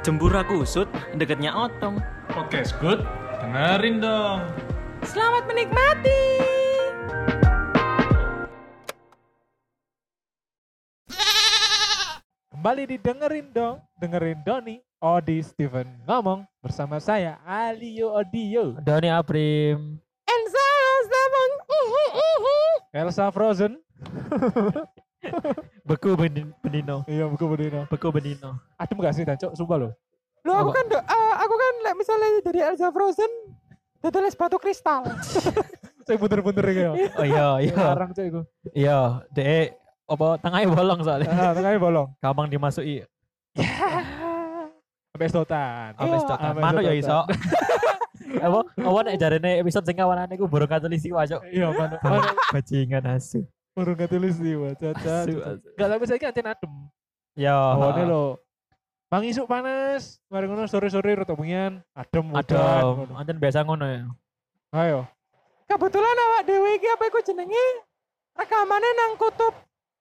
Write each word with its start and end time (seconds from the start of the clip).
Jembura 0.00 0.40
kusut 0.40 0.88
deketnya 1.12 1.52
otong. 1.52 2.00
Podcast 2.32 2.72
good, 2.80 3.04
dengerin 3.44 4.00
dong. 4.00 4.40
Selamat 5.04 5.44
menikmati. 5.44 6.24
Kembali 12.48 12.82
didengerin 12.88 13.52
dong, 13.52 13.76
dengerin 14.00 14.40
Doni, 14.40 14.80
Odi, 15.04 15.44
Steven 15.44 15.84
ngomong 16.08 16.48
bersama 16.64 16.96
saya 16.96 17.36
Alio 17.44 18.16
Odio. 18.16 18.80
Doni 18.80 19.12
Aprim. 19.12 20.00
Elsa, 20.24 20.68
uhu. 21.68 22.56
Elsa 22.96 23.28
Frozen. 23.28 23.76
Beku 25.84 26.16
benin- 26.16 26.54
benino. 26.60 27.04
Iya, 27.04 27.28
buku 27.28 27.44
Bedino. 27.46 27.80
Beku 27.86 28.08
benino. 28.08 28.56
Adem 28.76 28.96
gak 28.98 29.12
sih, 29.12 29.24
Dancok? 29.24 29.52
Sumpah 29.52 29.76
loh. 29.76 29.92
Loh, 30.40 30.56
aku 30.56 30.70
kan 30.72 30.84
eh, 30.88 31.34
aku 31.36 31.54
kan 31.54 31.74
like, 31.84 31.96
misalnya 32.00 32.28
jadi 32.40 32.58
Elsa 32.72 32.88
Frozen 32.88 33.28
teteles 34.00 34.32
batu 34.32 34.56
kristal. 34.56 35.04
Saya 36.08 36.16
bener-bener 36.16 36.64
ya. 36.72 36.90
Oh 37.20 37.26
iya, 37.28 37.46
iya. 37.60 37.76
Larang 37.76 38.16
cok 38.16 38.24
itu. 38.24 38.40
Iya, 38.72 39.20
dek 39.30 39.76
apa 40.08 40.40
tengahnya 40.40 40.72
bolong 40.72 41.00
soalnya. 41.04 41.28
Ah, 41.28 41.52
tengahnya 41.52 41.76
bolong. 41.78 42.08
Gampang 42.24 42.48
dimasuki. 42.48 43.04
Sampai 45.12 45.28
stotan. 45.28 45.92
Sampai 45.94 46.08
Iya. 46.08 46.18
Sampai 46.24 46.62
Manuk 46.64 46.82
ya 46.82 46.94
iso. 46.96 47.20
Apa? 48.40 48.58
Apa 48.64 48.98
nek 49.04 49.16
jarene 49.20 49.60
episode 49.60 49.84
sing 49.84 49.98
kawanane 49.98 50.34
ku 50.40 50.48
burung 50.48 50.70
katulis 50.70 51.04
iku 51.04 51.20
aja. 51.20 51.36
Iya, 51.44 51.68
mana? 51.68 52.00
Mana? 52.00 52.32
Bajingan 52.48 53.04
asu. 53.12 53.44
Baru 53.80 53.96
nggak 53.96 54.10
tulis 54.12 54.36
nih, 54.36 54.54
wah. 54.60 54.72
Caca. 54.76 55.24
Asu, 55.24 55.32
caca. 55.40 55.56
asu. 55.56 55.68
Gak 55.72 55.88
tapi 55.88 56.04
saya 56.04 56.18
kan 56.20 56.52
adem. 56.52 56.72
Ya. 57.32 57.56
Awane 57.56 58.04
lo. 58.04 58.36
Bang 59.08 59.24
isuk 59.24 59.48
panas, 59.48 60.20
mari 60.28 60.46
ngono 60.46 60.68
sore-sore 60.68 61.16
rada 61.16 61.32
bengian, 61.32 61.80
adem. 61.96 62.28
Adem. 62.36 63.08
Anten 63.16 63.40
biasa 63.40 63.64
ngono 63.64 63.88
ya. 63.88 64.04
Ayo. 64.76 65.08
Kebetulan 65.64 66.14
awak 66.14 66.42
dewe 66.44 66.76
iki 66.76 66.86
apa 66.92 67.08
iku 67.08 67.24
jenenge? 67.24 67.64
Rekamane 68.36 68.88
nang 68.94 69.16
kutub 69.16 69.54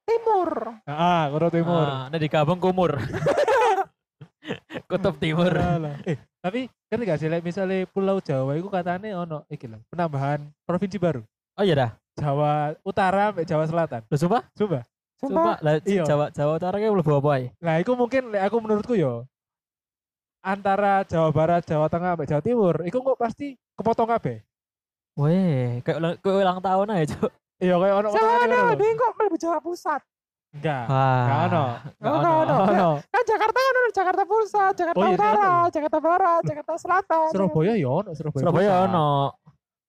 timur. 0.03 0.49
Ah, 0.89 1.29
Kota 1.31 1.47
Timur. 1.53 1.85
Ah, 1.85 2.05
nek 2.09 2.19
digabung 2.21 2.59
kumur. 2.59 2.97
Kutub 4.89 5.21
Timur. 5.21 5.53
Alah. 5.53 6.01
Eh, 6.05 6.17
tapi 6.41 6.65
kan 6.89 6.97
gak 7.05 7.21
sih 7.21 7.29
like, 7.29 7.45
misalnya 7.45 7.85
Pulau 7.85 8.17
Jawa 8.17 8.57
itu 8.57 8.65
katanya 8.69 9.21
ono 9.21 9.45
iki 9.45 9.69
lho, 9.69 9.77
penambahan 9.93 10.49
provinsi 10.65 10.97
baru. 10.97 11.21
Oh 11.53 11.63
iya 11.65 11.77
dah. 11.77 11.91
Jawa 12.19 12.53
Utara 12.83 13.31
sampai 13.31 13.45
Jawa 13.47 13.63
Selatan. 13.65 14.01
Lu 14.05 14.15
sumpah? 14.15 14.43
Coba. 14.53 14.79
Sumpah. 15.19 15.55
Lah 15.63 15.73
Iya. 15.83 16.03
Jawa 16.03 16.25
Jawa 16.31 16.51
Utara 16.59 16.75
ki 16.77 16.87
mlebu 16.91 17.11
apa 17.17 17.29
ae? 17.39 17.45
Nah, 17.59 17.75
itu 17.79 17.91
mungkin 17.95 18.35
aku 18.35 18.55
menurutku 18.59 18.93
yo 18.95 19.23
antara 20.39 21.03
Jawa 21.03 21.29
Barat, 21.35 21.63
Jawa 21.67 21.91
Tengah 21.91 22.15
sampai 22.15 22.27
Jawa 22.27 22.41
Timur, 22.43 22.75
itu 22.87 22.95
kok 22.95 23.17
pasti 23.19 23.47
kepotong 23.75 24.07
kabeh. 24.07 24.39
Weh, 25.19 25.83
kayak 25.83 25.97
ulang, 25.99 26.15
kayak 26.23 26.37
ulang 26.39 26.59
tahun 26.63 26.87
aja, 26.95 27.05
Cuk. 27.11 27.31
Iya, 27.59 27.75
kayak 27.75 27.95
ono 27.99 28.07
lho. 28.07 28.71
dewe 28.79 28.91
kok 28.95 29.11
mlebu 29.19 29.35
Jawa 29.35 29.59
Pusat. 29.59 30.01
Enggak. 30.55 30.85
Wah. 30.87 31.25
Gak 31.27 31.39
ono. 31.51 31.63
Gak 31.99 32.07
Oh, 32.09 32.15
ono. 32.15 32.31
ono. 32.39 32.55
Ono. 32.71 32.89
Kan 33.03 33.23
Jakarta 33.27 33.59
kan 33.59 33.73
ada 33.75 33.91
Jakarta 33.91 34.23
Pusat, 34.23 34.73
Jakarta 34.79 34.97
Oh, 34.97 35.03
iya, 35.05 35.17
Utara, 35.19 35.35
ono. 35.43 35.67
Jakarta 35.69 35.97
Barat, 35.99 36.41
Jakarta 36.47 36.73
Selatan. 36.79 37.29
Surabaya 37.35 37.73
ya 37.75 37.89
ono, 37.91 38.09
Surabaya. 38.15 38.41
Surabaya 38.47 38.71
ono. 38.87 39.07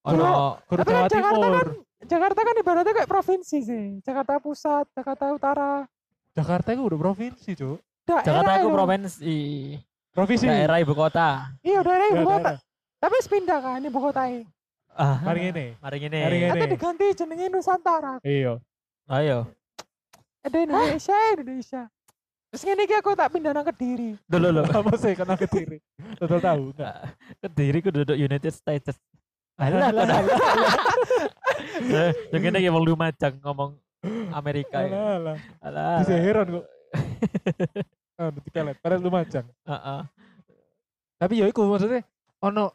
Ono. 0.03 0.19
Jawa 0.19 0.83
kan 0.83 1.07
Jakarta 1.07 1.39
Timur. 1.47 1.67
Jakarta 2.11 2.39
kan 2.43 2.55
ibaratnya 2.59 2.91
kayak 2.91 3.07
provinsi 3.07 3.57
sih. 3.63 3.85
Jakarta 4.03 4.43
Pusat, 4.43 4.85
Jakarta 4.91 5.31
Utara. 5.31 5.87
Jakarta 6.35 6.75
itu 6.75 6.83
udah 6.83 6.99
provinsi, 6.99 7.49
Cuk. 7.55 7.79
Daerah 8.03 8.23
Jakarta 8.27 8.51
itu 8.59 8.67
provinsi. 8.67 9.37
Provinsi. 10.11 10.45
Daerah 10.51 10.77
ibu 10.83 10.91
kota. 10.91 11.55
Iya, 11.63 11.79
daerah 11.79 12.05
ibu 12.11 12.23
Ya, 12.23 12.27
kota. 12.27 12.51
Tapi 12.99 13.15
pindah 13.31 13.59
kan 13.63 13.79
ibu 13.79 13.99
kota 14.03 14.27
ini. 14.27 14.43
Ah, 14.91 15.23
Mari 15.23 15.39
ngene. 15.47 15.65
Mari 15.79 15.97
ngene. 16.03 16.19
Mari 16.19 16.37
ngene. 16.43 16.59
Atau 16.59 16.67
diganti 16.67 17.05
jenenge 17.15 17.45
Nusantara. 17.47 18.19
Iya. 18.27 18.59
Ayo. 19.07 19.47
Ada 20.43 20.57
Indonesia, 20.67 21.15
Indonesia. 21.39 21.81
Terus 22.51 22.61
ngene 22.67 22.81
iki 22.83 22.95
aku 22.99 23.15
tak 23.15 23.31
pindah 23.31 23.55
nang 23.55 23.63
Kediri. 23.63 24.19
Dulu 24.27 24.47
lho. 24.51 24.63
Apa 24.67 24.99
sih 24.99 25.15
kena 25.15 25.39
kediri? 25.39 25.79
Total 26.19 26.43
tahu 26.43 26.75
enggak? 26.75 26.95
Kediri 27.39 27.77
ku 27.79 27.89
duduk 27.95 28.19
United 28.19 28.51
States. 28.51 28.99
Alah, 29.55 29.95
alah, 29.95 30.19
Yang 32.31 32.43
ini 32.47 32.57
kayak 32.67 32.81
lu 32.81 32.93
macang 32.97 33.33
ngomong 33.41 33.71
Amerika 34.33 34.81
ya. 34.81 34.89
Alah, 34.89 35.11
alah. 35.17 35.37
Alah. 35.61 35.97
Bisa 36.01 36.15
heran 36.17 36.47
kok. 36.49 36.65
Ah, 38.21 38.29
nanti 38.29 38.49
pelet. 38.53 38.77
Padahal 38.77 39.01
lu 39.01 39.09
macam. 39.09 39.43
Heeh. 39.49 40.01
Tapi 41.21 41.33
ya 41.41 41.45
iku 41.49 41.65
maksudnya 41.69 42.01
ono 42.41 42.73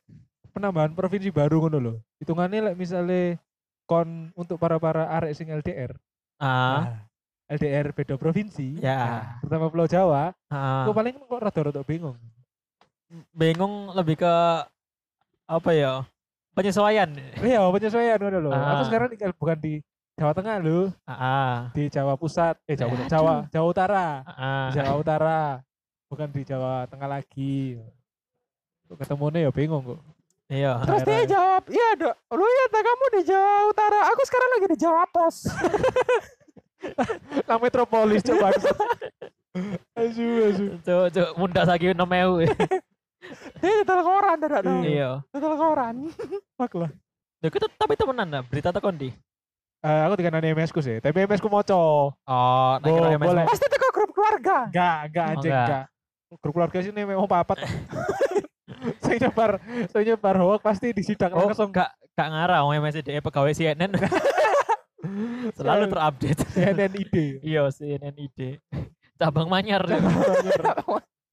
penambahan 0.55 0.95
provinsi 0.95 1.31
baru 1.31 1.63
ngono 1.67 1.79
lho. 1.79 1.95
Hitungannya 2.23 2.73
like 2.73 2.79
misalnya 2.79 3.39
kon 3.87 4.35
untuk 4.35 4.59
para-para 4.59 5.07
arek 5.19 5.35
sing 5.35 5.51
LDR. 5.51 5.95
Ah, 6.43 6.47
Nah, 6.83 7.07
LDR 7.47 7.95
beda 7.95 8.19
provinsi. 8.19 8.83
Ya. 8.83 8.99
Nah, 8.99 9.23
terutama 9.39 9.71
Pulau 9.71 9.87
Jawa, 9.87 10.35
ah. 10.51 10.83
aku 10.83 10.91
paling 10.95 11.15
kok 11.15 11.43
rada-rada 11.43 11.83
bingung. 11.87 12.19
bingung 13.31 13.95
lebih 13.95 14.19
ke 14.19 14.35
apa 15.47 15.71
ya? 15.71 16.03
Penyesuaian. 16.57 17.09
Iya, 17.37 17.61
penyesuaian 17.69 18.17
ngono 18.17 18.39
lho. 18.41 18.51
Aku 18.51 18.81
Ah. 18.81 18.85
sekarang 18.89 19.09
tinggal 19.13 19.33
bukan 19.37 19.59
di 19.61 19.85
Jawa 20.17 20.33
Tengah 20.33 20.57
lho, 20.59 20.89
Ah, 21.05 21.69
di 21.77 21.93
Jawa 21.93 22.17
Pusat, 22.17 22.57
eh 22.65 22.73
Jawa 22.73 22.89
Pusat, 22.91 23.09
Jawa, 23.13 23.35
Jawa 23.53 23.67
Utara. 23.69 24.07
ah. 24.25 24.73
Di 24.73 24.81
Jawa 24.81 24.93
Utara, 24.97 25.41
bukan 26.09 26.29
di 26.33 26.43
Jawa 26.43 26.89
Tengah 26.89 27.07
lagi. 27.07 27.77
Kok 28.89 28.97
ketemunya 28.97 29.45
ya 29.45 29.51
bingung 29.53 29.85
kok. 29.85 30.01
Iya. 30.49 30.81
Terus 30.81 31.03
dia 31.05 31.21
jawab, 31.29 31.63
iya 31.69 31.89
dok, 31.99 32.15
lu 32.33 32.47
ya 32.47 32.65
tak 32.71 32.81
kamu 32.81 33.05
di 33.13 33.21
Jawa 33.27 33.55
Utara, 33.69 33.99
aku 34.09 34.23
sekarang 34.25 34.51
lagi 34.57 34.67
di 34.73 34.79
Jawa 34.79 35.03
Pos. 35.13 35.37
Nang 37.45 37.61
metropolis 37.61 38.23
coba. 38.23 38.55
asu, 39.93 40.27
asu. 40.47 40.65
Cuk, 40.81 41.05
cuk, 41.11 41.29
muda 41.37 41.67
lagi 41.67 41.93
nomeu. 41.93 42.41
Dia 43.57 43.73
nyetel 43.75 44.01
koran, 44.01 44.37
tidak 44.39 44.61
dong. 44.63 44.83
Iya. 44.83 45.11
Nyetel 45.29 45.55
koran. 45.55 45.97
Fuck 46.59 46.73
lah. 46.75 46.91
Ya 47.39 47.49
kita 47.49 47.67
tapi 47.71 47.95
temenan 47.95 48.29
lah, 48.29 48.43
berita 48.43 48.71
tekan 48.71 48.95
di. 48.95 49.11
Eh, 49.79 50.01
aku 50.03 50.17
dikandani 50.17 50.51
MS 50.51 50.71
ku 50.71 50.81
sih, 50.81 50.99
tapi 50.99 51.23
MS 51.23 51.39
ku 51.39 51.47
moco. 51.47 52.11
Oh, 52.17 52.73
nah 52.75 52.83
Bo- 52.83 52.97
kira 52.97 53.09
MS 53.15 53.29
boleh. 53.29 53.45
mau- 53.45 53.51
Pasti 53.51 53.67
teko 53.67 53.89
grup 53.91 54.11
keluarga. 54.11 54.67
Enggak, 54.67 54.97
enggak 55.05 55.25
Oh, 55.25 55.33
anjing, 55.33 55.53
enggak. 55.53 55.67
enggak. 55.69 55.85
Grup 56.37 56.53
keluarga 56.53 56.79
sini 56.81 57.01
memang 57.03 57.27
papat. 57.27 57.59
saya 59.05 59.17
nyebar, 59.21 59.51
saya 59.89 60.03
nyebar 60.05 60.37
hoax 60.37 60.61
pasti 60.61 60.87
disidak 60.91 61.31
Oh, 61.31 61.47
langsung. 61.47 61.71
gak 61.71 61.93
gak 62.13 62.29
ngarah 62.29 62.65
wong 62.65 62.75
MS 62.79 62.99
DE 63.01 63.21
pegawai 63.21 63.53
CNN. 63.53 63.93
Selalu 65.57 65.85
terupdate. 65.87 66.43
CNN 66.51 66.93
ide. 66.93 67.27
Iya, 67.41 67.71
CNN 67.71 68.17
ID. 68.17 68.59
Cabang 69.15 69.47
Manyar. 69.47 69.87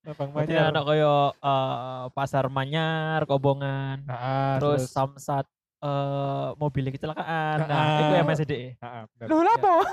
Abang 0.03 0.35
Manyar. 0.35 0.67
anak 0.69 0.83
koyo 0.83 1.15
eh, 1.33 2.03
pasar 2.11 2.45
Manyar, 2.47 3.23
Kobongan, 3.23 4.03
Nah, 4.03 4.59
terus 4.59 4.87
Samsat 4.87 5.47
eh 5.79 6.47
mobil 6.55 6.87
kecelakaan. 6.89 7.57
Nah, 7.61 7.67
Ah. 7.69 7.99
itu 8.01 8.13
MS 8.21 8.39
DE. 8.45 8.75
Nah, 8.77 9.03
bener. 9.09 9.27
Lu 9.27 9.37
lah 9.39 9.55
po. 9.57 9.79
Loh, 9.79 9.87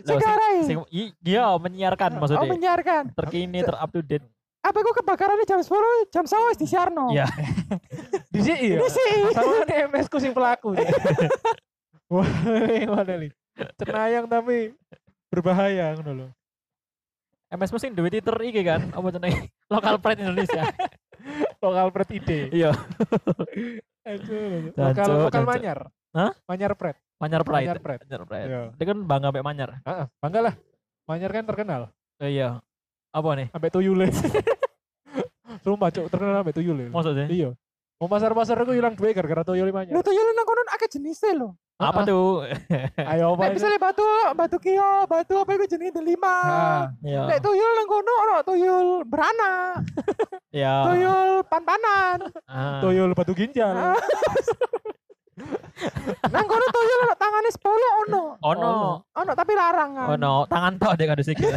Sekarang 0.00 0.52
sing, 0.68 0.78
iya 1.20 1.44
menyiarkan 1.54 2.10
Oh 2.14 2.20
maksudnya. 2.20 2.48
menyiarkan. 2.48 3.12
Terkini, 3.14 3.60
terup 3.60 3.88
to 3.90 4.00
date. 4.00 4.24
Apa 4.60 4.80
aku 4.80 4.96
kebakaran 4.96 5.36
jam 5.44 5.60
10, 5.60 6.08
jam 6.08 6.24
9 6.24 6.56
di 6.60 6.66
Siarno. 6.66 7.12
Iya. 7.12 7.28
Di 8.28 8.40
sini 8.40 8.64
ya. 8.72 8.78
Di 8.80 8.88
sini. 8.88 9.28
Sama 9.30 9.60
kan 9.62 9.92
MS 9.92 10.08
ku 10.08 10.16
sing 10.16 10.32
pelaku. 10.32 10.72
Wah, 12.08 12.28
ini 12.64 12.88
mana 12.88 13.14
nih? 13.18 13.32
Cenayang 13.76 14.24
tapi 14.24 14.72
berbahaya 15.28 15.92
ngono 15.94 16.32
MS 17.54 17.70
mesin 17.70 17.94
duit 17.94 18.10
Twitter 18.10 18.34
iki 18.50 18.62
kan, 18.66 18.90
apa 18.90 19.06
jenenge? 19.14 19.46
Lokal 19.72 20.02
pride 20.02 20.26
Indonesia. 20.26 20.62
Lokal 21.62 21.88
pret 21.94 22.10
ide. 22.12 22.40
Iya, 22.50 22.74
Lokal 24.76 25.08
lokal 25.24 25.42
manyar. 25.46 25.78
Hah? 26.12 26.34
Manyar 26.44 26.74
pret. 26.76 26.98
Manyar 27.16 27.40
pride. 27.46 27.64
Manyar 27.64 27.80
pride. 27.80 28.02
Manyar 28.04 28.22
pride. 28.28 28.48
Iya. 28.50 28.62
Dia 28.76 28.86
kan 28.92 28.98
bangga 29.06 29.28
mbak 29.32 29.44
Manyar. 29.46 29.70
Heeh, 29.80 30.06
bangga 30.20 30.40
lah. 30.50 30.54
Manyar 31.08 31.30
kan 31.32 31.44
terkenal 31.46 31.82
Oh, 32.20 32.28
iya. 32.28 32.60
Apa 33.14 33.28
nih? 33.38 33.48
sampai 33.54 33.70
tuyule. 33.70 34.06
Sumpah 35.64 35.88
cuk, 35.94 36.06
terkenal 36.10 36.42
sampai 36.42 36.54
tuyule. 36.54 36.84
Maksudnya? 36.90 37.26
Iya. 37.30 37.50
Mau 38.02 38.10
pasar-pasar 38.10 38.58
aku 38.60 38.74
hilang 38.76 38.98
duit 38.98 39.14
gara-gara 39.14 39.46
tuyul 39.46 39.70
manyar. 39.70 39.94
Lu 39.94 40.02
tuh 40.02 40.12
yuk 40.12 40.22
nang 40.34 40.44
kono 40.44 40.62
akeh 40.74 40.90
jenisnya 40.90 41.32
lo. 41.38 41.56
Apa 41.74 42.06
tuh? 42.06 42.46
Ayo 43.10 43.34
apa 43.34 43.50
Nek 43.50 43.58
misalnya 43.58 43.80
batu, 43.82 44.06
batu 44.38 44.56
kio, 44.62 45.10
batu 45.10 45.34
apa 45.42 45.50
itu 45.58 45.74
jenis 45.74 45.90
delima. 45.90 46.36
Nah, 46.46 46.82
Iya. 47.02 47.22
Nek 47.26 47.42
tuyul 47.42 47.72
nang 47.74 47.88
kono 47.90 48.12
ono 48.14 48.36
tuyul 48.46 48.88
beranak, 49.02 49.82
Iya. 50.54 50.74
tuyul 50.86 51.30
pan-panan. 51.50 52.30
Ah. 52.46 52.78
tuyul 52.78 53.10
batu 53.10 53.34
ginjal. 53.34 53.74
Nang 56.30 56.46
kono 56.46 56.66
tuyul 56.70 56.98
ono 57.10 57.14
tangane 57.18 57.50
10 57.50 57.66
ono. 58.06 58.22
Ono. 58.38 58.70
Ono 59.02 59.32
tapi 59.34 59.52
larang 59.58 59.90
kan. 59.98 60.06
Ono, 60.14 60.46
tangan 60.46 60.78
tok 60.78 60.94
dek 60.94 61.10
ada 61.10 61.22
sikil. 61.26 61.50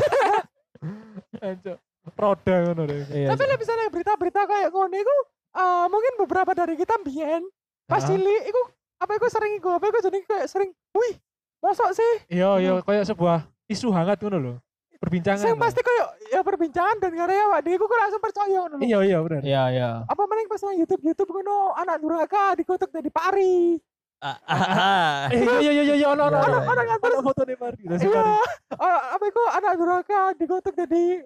Ancuk. 1.38 1.78
roda 2.18 2.56
ngono 2.66 2.90
deh. 2.90 3.06
Iya. 3.14 3.28
Tapi 3.36 3.44
lah 3.46 3.58
misalnya 3.60 3.88
berita-berita 3.94 4.42
kayak 4.50 4.70
ngono 4.74 4.96
iku 4.98 5.16
eh, 5.54 5.86
mungkin 5.94 6.14
beberapa 6.26 6.52
dari 6.58 6.74
kita 6.74 6.98
biyen 7.06 7.46
pas 7.86 8.02
cilik 8.02 8.44
iku 8.50 8.62
apa 8.98 9.12
iku 9.14 9.28
sering 9.28 9.54
iku 9.56 9.70
apa 9.72 9.86
iku 9.88 10.00
jadi 10.02 10.20
kayak 10.24 10.46
sering 10.48 10.70
wih 10.92 11.14
mosok 11.58 11.90
sih 11.94 12.12
Iya, 12.30 12.50
iya 12.58 12.74
kayak 12.82 13.06
sebuah 13.06 13.46
isu 13.68 13.90
hangat 13.90 14.18
ngono 14.20 14.38
lho. 14.38 14.54
Perbincangan. 14.98 15.38
sing 15.40 15.54
lho. 15.54 15.62
pasti 15.62 15.82
kayak 15.82 16.08
ya 16.28 16.42
perbincangan 16.42 16.98
dan 16.98 17.14
karya 17.14 17.42
awak 17.46 17.62
dhewe 17.62 17.78
kok 17.80 17.98
langsung 17.98 18.22
percaya 18.22 18.58
ngono. 18.66 18.82
Iya, 18.82 18.98
iya 19.04 19.18
bener. 19.22 19.42
Iya, 19.46 19.64
iya. 19.70 19.90
Apa 20.06 20.22
mending 20.26 20.48
pas 20.48 20.62
nang 20.62 20.76
YouTube 20.76 21.02
YouTube 21.04 21.30
ngono 21.32 21.74
anak 21.74 21.98
durhaka 21.98 22.58
dikutuk 22.58 22.90
dari 22.90 23.10
pari. 23.10 23.78
Ah, 24.18 24.34
ah, 24.50 24.62
ah. 24.66 25.18
Eh, 25.30 25.46
iya 25.62 25.72
iya 25.72 25.84
iya 25.86 25.96
iya 25.96 26.08
ono 26.10 26.26
ono 26.26 26.38
Iya, 26.42 26.58
ono 26.58 26.58
ono 26.58 26.94
ono 26.98 27.18
foto 27.22 27.42
nih 27.46 27.54
Mari. 27.54 27.82
Nasi 27.86 28.06
Iya. 28.10 28.22
Oh, 28.74 29.00
apa 29.14 29.24
iku 29.24 29.44
anak 29.54 29.74
durhaka 29.78 30.20
dikutuk 30.34 30.74
dari 30.74 31.22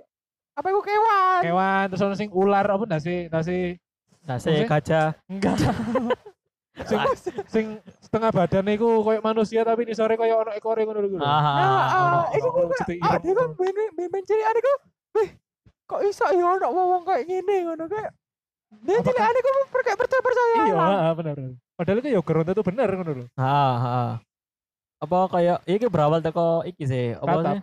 apa 0.51 0.67
iku 0.67 0.81
kewan. 0.83 1.39
Kewan 1.39 1.83
terus 1.87 2.03
ono 2.03 2.15
sing 2.19 2.27
ular 2.35 2.67
apa 2.67 2.83
nasi 2.83 3.31
nasi 3.31 3.79
Nasi 4.21 4.67
gajah. 4.67 5.15
enggak. 5.31 5.55
sing 6.73 6.99
sing 7.45 7.65
setengah 7.99 8.31
badan 8.31 8.63
iku 8.69 9.01
koyo 9.01 9.19
manusia 9.19 9.61
tapi 9.61 9.83
ini 9.83 9.91
sore 9.91 10.15
koyo 10.15 10.39
ono 10.39 10.51
ekore 10.51 10.81
ngono 10.81 10.99
lho. 11.01 11.17
Ah, 11.17 11.27
ah, 11.27 11.41
Nah, 11.53 11.67
ah. 11.67 11.87
ah, 11.91 12.25
iku 12.31 12.47
ono 12.49 12.71
kok 12.71 12.87
ah 12.97 13.19
kan 13.19 13.21
ben 13.53 13.75
ben 13.91 14.07
ben 14.07 14.23
cilik 14.23 14.45
iku 14.49 14.73
wih 15.13 15.29
kok 15.85 16.01
iso 16.01 16.25
ya 16.29 16.45
ono 16.49 16.67
wong 16.71 17.03
kayak 17.03 17.23
ngene 17.25 17.55
ngono 17.65 17.83
kayak 17.85 18.11
Apakah- 18.71 19.03
cilik 19.03 19.35
iku 19.37 19.49
kayak 19.77 19.97
percaya 19.99 20.21
percaya 20.21 20.55
Iya, 20.61 20.75
heeh, 20.77 21.11
bener 21.13 21.33
bener. 21.35 21.53
Padahal 21.73 21.97
itu 21.99 22.09
ya 22.09 22.21
geronta 22.21 22.51
itu 22.51 22.63
bener 22.63 22.87
ngono 22.89 23.11
lho. 23.13 23.25
Ah, 23.33 23.75
ah. 23.75 24.11
Apa 24.97 25.17
kayak 25.29 25.57
iki 25.65 25.85
berawal 25.85 26.19
teko 26.19 26.63
iki 26.63 26.83
sih. 26.85 27.11
Apa 27.13 27.41
sih? 27.43 27.59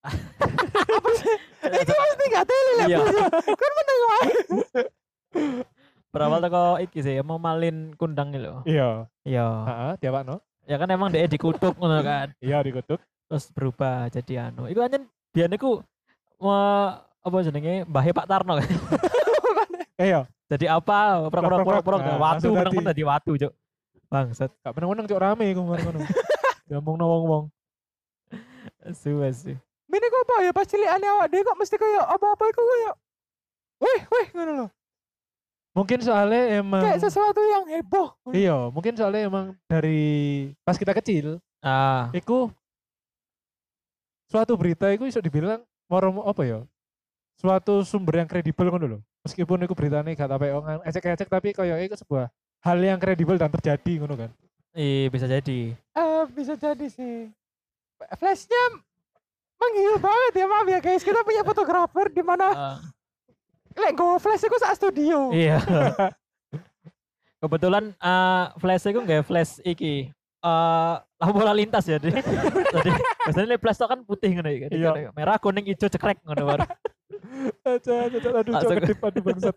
apa 0.00 1.10
sih 1.14 1.34
itu 1.60 1.92
pasti 1.92 2.24
gak 2.26 2.46
teli 2.46 2.72
lah 2.72 2.86
Iya. 2.88 2.98
kan 3.60 3.70
meneng 3.70 3.98
wae 4.00 4.30
Berawal 6.10 6.42
teko 6.42 6.62
iki 6.82 6.98
sih, 7.00 7.22
mau 7.22 7.38
malin 7.38 7.94
kundang 7.94 8.34
gitu. 8.34 8.66
Iya. 8.66 9.06
Iya. 9.22 9.46
Heeh, 9.46 9.92
diapakno? 10.02 10.42
Ya 10.66 10.76
kan 10.76 10.90
emang 10.90 11.14
dia 11.14 11.26
dikutuk 11.26 11.78
ngono 11.78 12.02
kan. 12.02 12.34
Iya 12.42 12.62
dikutuk. 12.62 12.98
Terus 13.30 13.46
berubah 13.54 14.10
jadi 14.10 14.50
anu. 14.50 14.66
Iku 14.66 14.82
anjen 14.82 15.06
biyen 15.30 15.54
iku 15.54 15.86
me- 16.42 16.94
apa 17.20 17.36
jenenge 17.44 17.86
Mbah 17.86 18.04
Pak 18.10 18.26
Tarno 18.26 18.58
kan. 18.58 18.66
Iya, 20.00 20.24
Jadi 20.48 20.64
apa? 20.64 21.28
Pura-pura 21.28 21.60
Pura-pura, 21.60 21.78
pura-pura 21.84 21.96
nah, 22.00 22.16
watu 22.16 22.56
meneng 22.56 22.72
dadi. 22.72 22.88
dadi 22.88 23.02
watu, 23.04 23.30
Cuk. 23.36 23.52
Bangsat. 24.08 24.48
gak 24.64 24.72
meneng-meneng 24.72 25.04
cok 25.04 25.20
rame 25.20 25.44
iku 25.52 25.60
ngono. 25.60 26.00
Diomongno 26.72 27.04
wong-wong. 27.04 27.44
Asu 28.80 29.20
asu. 29.20 29.52
Mene 29.86 30.06
kok 30.08 30.22
apa 30.24 30.34
ya 30.40 30.52
pas 30.56 30.64
cilikane 30.64 31.04
awak 31.04 31.28
dhewe 31.28 31.42
kok 31.44 31.58
mesti 31.58 31.76
kayak 31.76 32.06
apa-apa 32.06 32.44
iku 32.48 32.62
kayak 32.64 32.94
wih 33.82 34.00
wih 34.08 34.26
ngono 34.32 34.52
lho 34.54 34.66
Mungkin 35.70 35.98
soalnya 36.00 36.58
emang 36.58 36.82
kayak 36.82 36.98
sesuatu 37.00 37.38
yang 37.38 37.64
heboh 37.70 38.10
Iya, 38.28 38.68
mungkin 38.68 38.92
soalnya 38.92 39.22
emang 39.24 39.54
dari 39.64 40.02
pas 40.60 40.74
kita 40.74 40.90
kecil, 40.92 41.38
Ah, 41.58 42.10
iku 42.10 42.50
suatu 44.26 44.54
berita 44.54 44.90
iku 44.90 45.06
bisa 45.06 45.18
dibilang 45.18 45.60
moro 45.86 46.22
apa 46.24 46.42
ya? 46.42 46.58
Suatu 47.36 47.82
sumber 47.82 48.20
yang 48.20 48.28
kredibel 48.28 48.66
ngono 48.66 48.86
lho. 48.86 48.98
Meskipun 49.22 49.60
iku 49.60 49.72
beritanya 49.72 50.10
gak 50.10 50.28
tapi 50.28 50.50
ongan 50.50 50.80
ecek-ecek 50.82 51.28
tapi 51.28 51.52
kayak 51.52 51.86
iku 51.86 51.94
sebuah 51.94 52.26
hal 52.60 52.78
yang 52.78 52.98
kredibel 52.98 53.36
dan 53.36 53.48
terjadi 53.50 53.92
ngono 53.98 54.16
kan. 54.16 54.30
iya 54.70 55.06
bisa 55.06 55.26
jadi. 55.26 55.74
eh 55.74 56.22
bisa 56.30 56.54
jadi 56.54 56.86
sih 56.86 57.26
flashnya 58.14 58.62
menghil 59.56 59.98
banget 59.98 60.32
ya 60.34 60.46
maaf 60.46 60.64
ya 60.64 60.78
guys 60.78 61.02
kita 61.02 61.20
punya 61.20 61.42
fotografer 61.42 62.06
di 62.08 62.22
mana 62.22 62.46
Ah, 62.50 62.78
lek 63.76 63.92
go 63.94 64.18
flash 64.18 64.42
iku 64.42 64.56
sak 64.58 64.74
studio 64.74 65.30
iya. 65.30 65.58
Kebetulan 67.40 67.96
eh 67.96 68.44
flash 68.60 68.84
iku 68.84 69.00
nggak 69.00 69.24
flash 69.24 69.64
iki. 69.64 70.12
Eh 70.40 70.94
lampu 71.16 71.40
lalu 71.40 71.64
lintas 71.64 71.88
ya. 71.88 71.96
Jadi 71.96 72.20
jadi 72.76 72.90
biasanya 73.24 73.56
flash 73.56 73.80
kan 73.80 74.00
putih 74.04 74.36
ngono 74.36 74.48
ya. 74.48 74.68
Iya. 74.68 74.90
Merah, 75.12 75.40
kuning, 75.40 75.64
hijau, 75.64 75.88
cekrek 75.88 76.20
ngono 76.20 76.42
baru. 76.46 76.64
Aja, 77.62 78.10
aja, 78.10 78.18
aduh, 78.32 78.52
cok 78.58 78.70
kedip, 78.80 78.98
aduh 79.00 79.22
bangsat. 79.22 79.56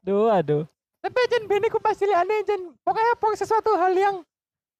Duh, 0.00 0.30
aduh. 0.30 0.62
tapi 0.98 1.18
jen 1.28 1.44
bini 1.46 1.66
ku 1.66 1.78
pas 1.78 1.98
cilikane 1.98 2.46
jen 2.46 2.62
pokoknya 2.80 3.18
pokoknya 3.18 3.42
sesuatu 3.42 3.74
hal 3.74 3.90
yang 3.90 4.16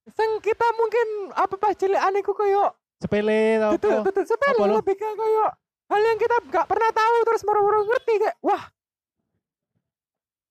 sing 0.09 0.31
kita 0.39 0.67
mungkin 0.75 1.07
apa 1.35 1.55
pas 1.59 1.75
cilikane 1.75 2.23
ku 2.23 2.31
koyo 2.31 2.71
Sepele 3.03 3.59
tau 3.59 3.75
betul 3.75 3.91
apa. 3.93 4.07
betul 4.07 4.25
sepele 4.25 4.55
Apa 4.55 4.71
lebih 4.71 4.95
ke 4.95 5.09
koyo 5.13 5.47
hal 5.93 6.01
yang 6.03 6.19
kita 6.19 6.37
gak 6.49 6.67
pernah 6.67 6.91
tahu 6.91 7.17
terus 7.23 7.43
baru-baru 7.43 7.79
ngerti 7.87 8.15
kayak 8.19 8.37
wah 8.41 8.63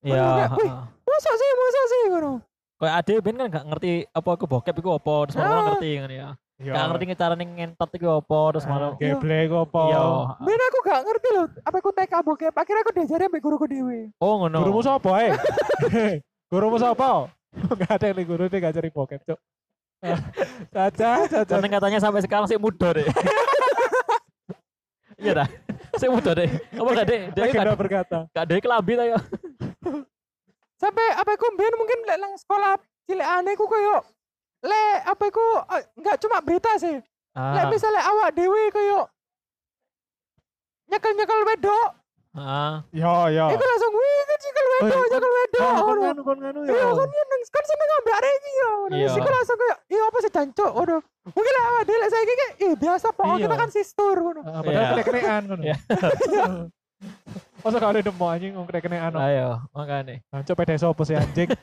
Iya. 0.02 0.50
kayak, 0.50 0.50
wih. 0.58 0.72
masa 1.04 1.32
sih 1.32 1.50
masa 1.54 1.82
sih 1.84 2.02
ngono 2.10 2.34
Kayak 2.78 2.96
ade 2.98 3.14
ben 3.22 3.38
kan 3.38 3.48
gak 3.48 3.66
ngerti 3.68 3.92
apa 4.10 4.32
ke 4.34 4.46
bokep 4.48 4.76
iku 4.76 4.90
apa 4.92 5.14
terus 5.26 5.38
malah 5.38 5.54
Ah. 5.54 5.66
ngerti 5.70 5.90
kan 5.96 6.10
ya. 6.10 6.30
Iya. 6.58 6.74
Gak 6.74 6.86
ngerti 6.90 7.04
cara 7.16 7.34
ngentot 7.36 7.90
iku 7.94 8.08
apa 8.16 8.40
terus 8.50 8.66
malah 8.66 8.90
Ah, 8.90 8.98
Geblek 8.98 9.50
apa. 9.52 9.84
Iya. 9.84 10.02
bini 10.42 10.64
aku 10.64 10.80
gak 10.82 11.02
ngerti 11.04 11.28
loh 11.32 11.46
apa 11.62 11.78
aku 11.78 11.90
TK 11.92 12.14
bokep 12.22 12.54
akhirnya 12.54 12.82
aku 12.82 12.92
diajarin 12.92 13.26
sampai 13.30 13.42
guruku 13.42 13.66
dewe 13.66 14.00
Oh 14.18 14.34
ngono. 14.38 14.58
Gurumu 14.62 14.82
sapa 14.82 15.12
eh? 15.22 15.34
Gurumu 16.52 16.78
sapa? 16.78 17.30
Enggak 17.54 17.92
ada 17.92 18.06
yang 18.10 18.18
di 18.18 18.26
guru 18.26 18.44
dia 18.48 18.58
gak 18.60 18.74
cari 18.74 18.90
bokep, 18.90 19.22
Cok. 19.24 19.40
Caca, 20.74 21.12
caca. 21.30 21.56
Katanya 21.62 22.00
sampai 22.02 22.26
sekarang 22.26 22.50
sih 22.50 22.58
muda 22.58 22.98
deh. 22.98 23.06
iya 25.22 25.32
dah. 25.38 25.48
Sih 26.02 26.10
muda 26.10 26.32
deh. 26.34 26.50
Apa 26.50 26.90
gak? 26.98 27.06
Dia 27.08 27.44
Legenda 27.46 27.72
gak 27.72 27.80
berkata. 27.80 28.18
gak 28.34 28.44
ada 28.50 28.56
kelambi 28.58 28.94
ta 28.98 29.06
sampai 30.82 31.14
apa 31.14 31.38
aku 31.38 31.46
mbien 31.54 31.78
mungkin 31.78 32.02
lek 32.10 32.18
nang 32.18 32.34
sekolah 32.42 32.74
cilikane 33.06 33.54
ku 33.54 33.70
koyo 33.70 34.02
lek 34.66 34.98
apa 35.06 35.24
aku 35.30 35.46
nggak 35.94 36.18
cuma 36.18 36.42
berita 36.42 36.74
sih 36.82 36.98
lek 37.38 37.64
Ah. 37.64 37.70
misalnya 37.70 38.02
awak 38.02 38.34
dewe 38.34 38.74
koyo 38.74 39.06
nyekel 40.90 41.14
nyekel 41.14 41.42
wedok 41.46 42.01
Ah. 42.32 42.88
Ya, 42.90 43.28
ya. 43.28 43.44
iku 43.50 43.60
langsung 43.62 43.92
wih 43.92 44.20
kan 44.24 44.38
nyekel 44.40 44.66
wedok 44.66 44.96
Oh, 44.96 45.06
nyekel 45.06 45.32
wedok 45.34 45.60
Kon 45.62 45.98
nganu, 46.00 46.22
kon 46.22 46.38
nganu 46.40 46.60
ya. 46.64 46.72
iya 46.72 46.88
kan 46.90 47.08
nyeneng 47.08 47.42
kan 47.46 47.64
seneng 47.66 47.90
ambek 47.94 48.14
arek 48.16 48.32
iki 48.34 48.52
ya. 48.52 48.70
Iya. 48.72 48.88
Terus 49.04 49.18
iku 49.18 49.30
langsung 49.30 49.58
koyo 49.58 49.76
iya 49.86 50.02
apa 50.02 50.18
sih 50.18 50.32
jancuk 50.32 50.70
ngono 50.72 50.98
mungkin 51.28 51.54
awak 51.62 51.82
dewe 51.84 51.98
lek 51.98 52.10
saiki 52.10 52.34
kayak 52.34 52.54
ih 52.58 52.74
biasa 52.74 53.08
pokoknya 53.10 53.36
Iya. 53.36 53.44
kita 53.44 53.56
kan 53.58 53.70
sister 53.70 54.16
ngono 54.16 54.42
Ah, 54.42 54.60
Padahal 54.60 54.80
Iya. 54.80 54.92
kene-kenean 54.96 55.42
ngono. 55.46 55.62
Iya. 55.62 55.76
Masa 57.62 57.78
gak 57.78 57.92
ada 57.92 58.02
demo 58.02 58.26
anjing 58.26 58.52
ngomong 58.54 58.68
kene-kenean. 58.68 59.12
Ayo, 59.14 59.50
makanya. 59.72 60.22
Hancur 60.32 60.56
pede 60.56 60.78
sopo 60.78 61.04
sih 61.04 61.14
anjing. 61.14 61.50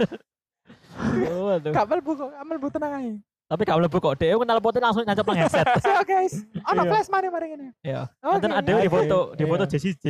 Oh, 1.31 1.47
aduh. 1.49 1.71
gak 1.71 1.87
melbu 1.87 2.11
kok 2.13 2.29
gak 2.29 2.43
melbu 2.45 2.67
tenang 2.69 2.93
aja 2.93 3.13
Tapi 3.49 3.64
gak 3.64 3.81
mlebu 3.81 3.97
kok. 3.97 4.14
Dia 4.14 4.37
kenal 4.37 4.61
potnya 4.61 4.81
langsung 4.85 5.02
nancap 5.02 5.25
nang 5.25 5.40
headset. 5.40 5.64
so 5.85 5.90
guys 6.05 6.35
ono 6.69 6.83
Iya. 6.85 6.90
flash 6.93 7.09
mari 7.09 7.28
mari 7.28 7.47
ngene 7.49 7.67
Iya. 7.81 8.02
Nanti 8.21 8.47
ada 8.47 8.73
di 8.76 8.90
foto, 8.93 9.19
di 9.33 9.45
foto 9.45 9.64
Iya. 9.64 9.71
Jessie 9.73 9.97
J. 9.97 10.05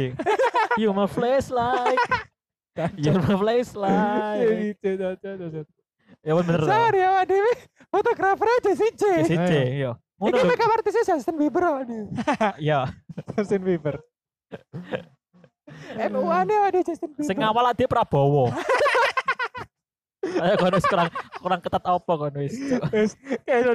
You 0.75 0.91
my 0.91 1.07
flashlight, 1.07 1.99
you 3.03 3.15
my. 3.39 4.75
Iya, 4.75 4.75
caca, 4.75 5.31
caca. 5.39 5.61
Ya 6.19 6.33
bener 6.35 6.59
lah. 6.59 6.69
sorry 6.69 7.01
awak 7.01 7.25
dewe 7.27 7.53
fotografer 7.89 8.47
Jessie 8.61 8.91
J, 8.93 9.03
iya. 9.71 9.91
Ngono 10.19 10.35
Iki 10.35 10.43
lho. 10.43 10.51
makeup 10.51 10.71
artisnya 10.75 11.03
Justin 11.09 11.37
Bieber 11.37 11.63
dewe 11.63 12.11
Iya. 12.67 12.91
Justin 13.39 13.63
Bieber. 13.63 14.03
MU 16.11 16.27
ane 16.27 16.55
ada 16.55 16.79
Justin 16.83 17.11
Bieber. 17.15 17.27
Sing 17.27 17.39
ngawal 17.39 17.71
dia 17.71 17.87
Prabowo. 17.87 18.51
Ayo 20.37 20.55
kon 20.61 20.75
wis 20.77 20.87
kurang 20.87 21.09
kurang 21.41 21.61
ketat 21.65 21.85
apa 21.85 22.13
kon 22.13 22.35
wis. 22.37 22.55
Cuk. 22.57 22.83
Wis 22.93 23.13
Kayak 23.49 23.61
iso 23.65 23.73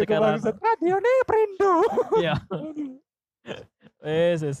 iku. 0.00 0.24
Radio 0.62 0.94
nih 0.98 1.16
Prindo. 1.28 1.72
Iya. 2.20 2.34
Wis 4.00 4.40
wis. 4.40 4.58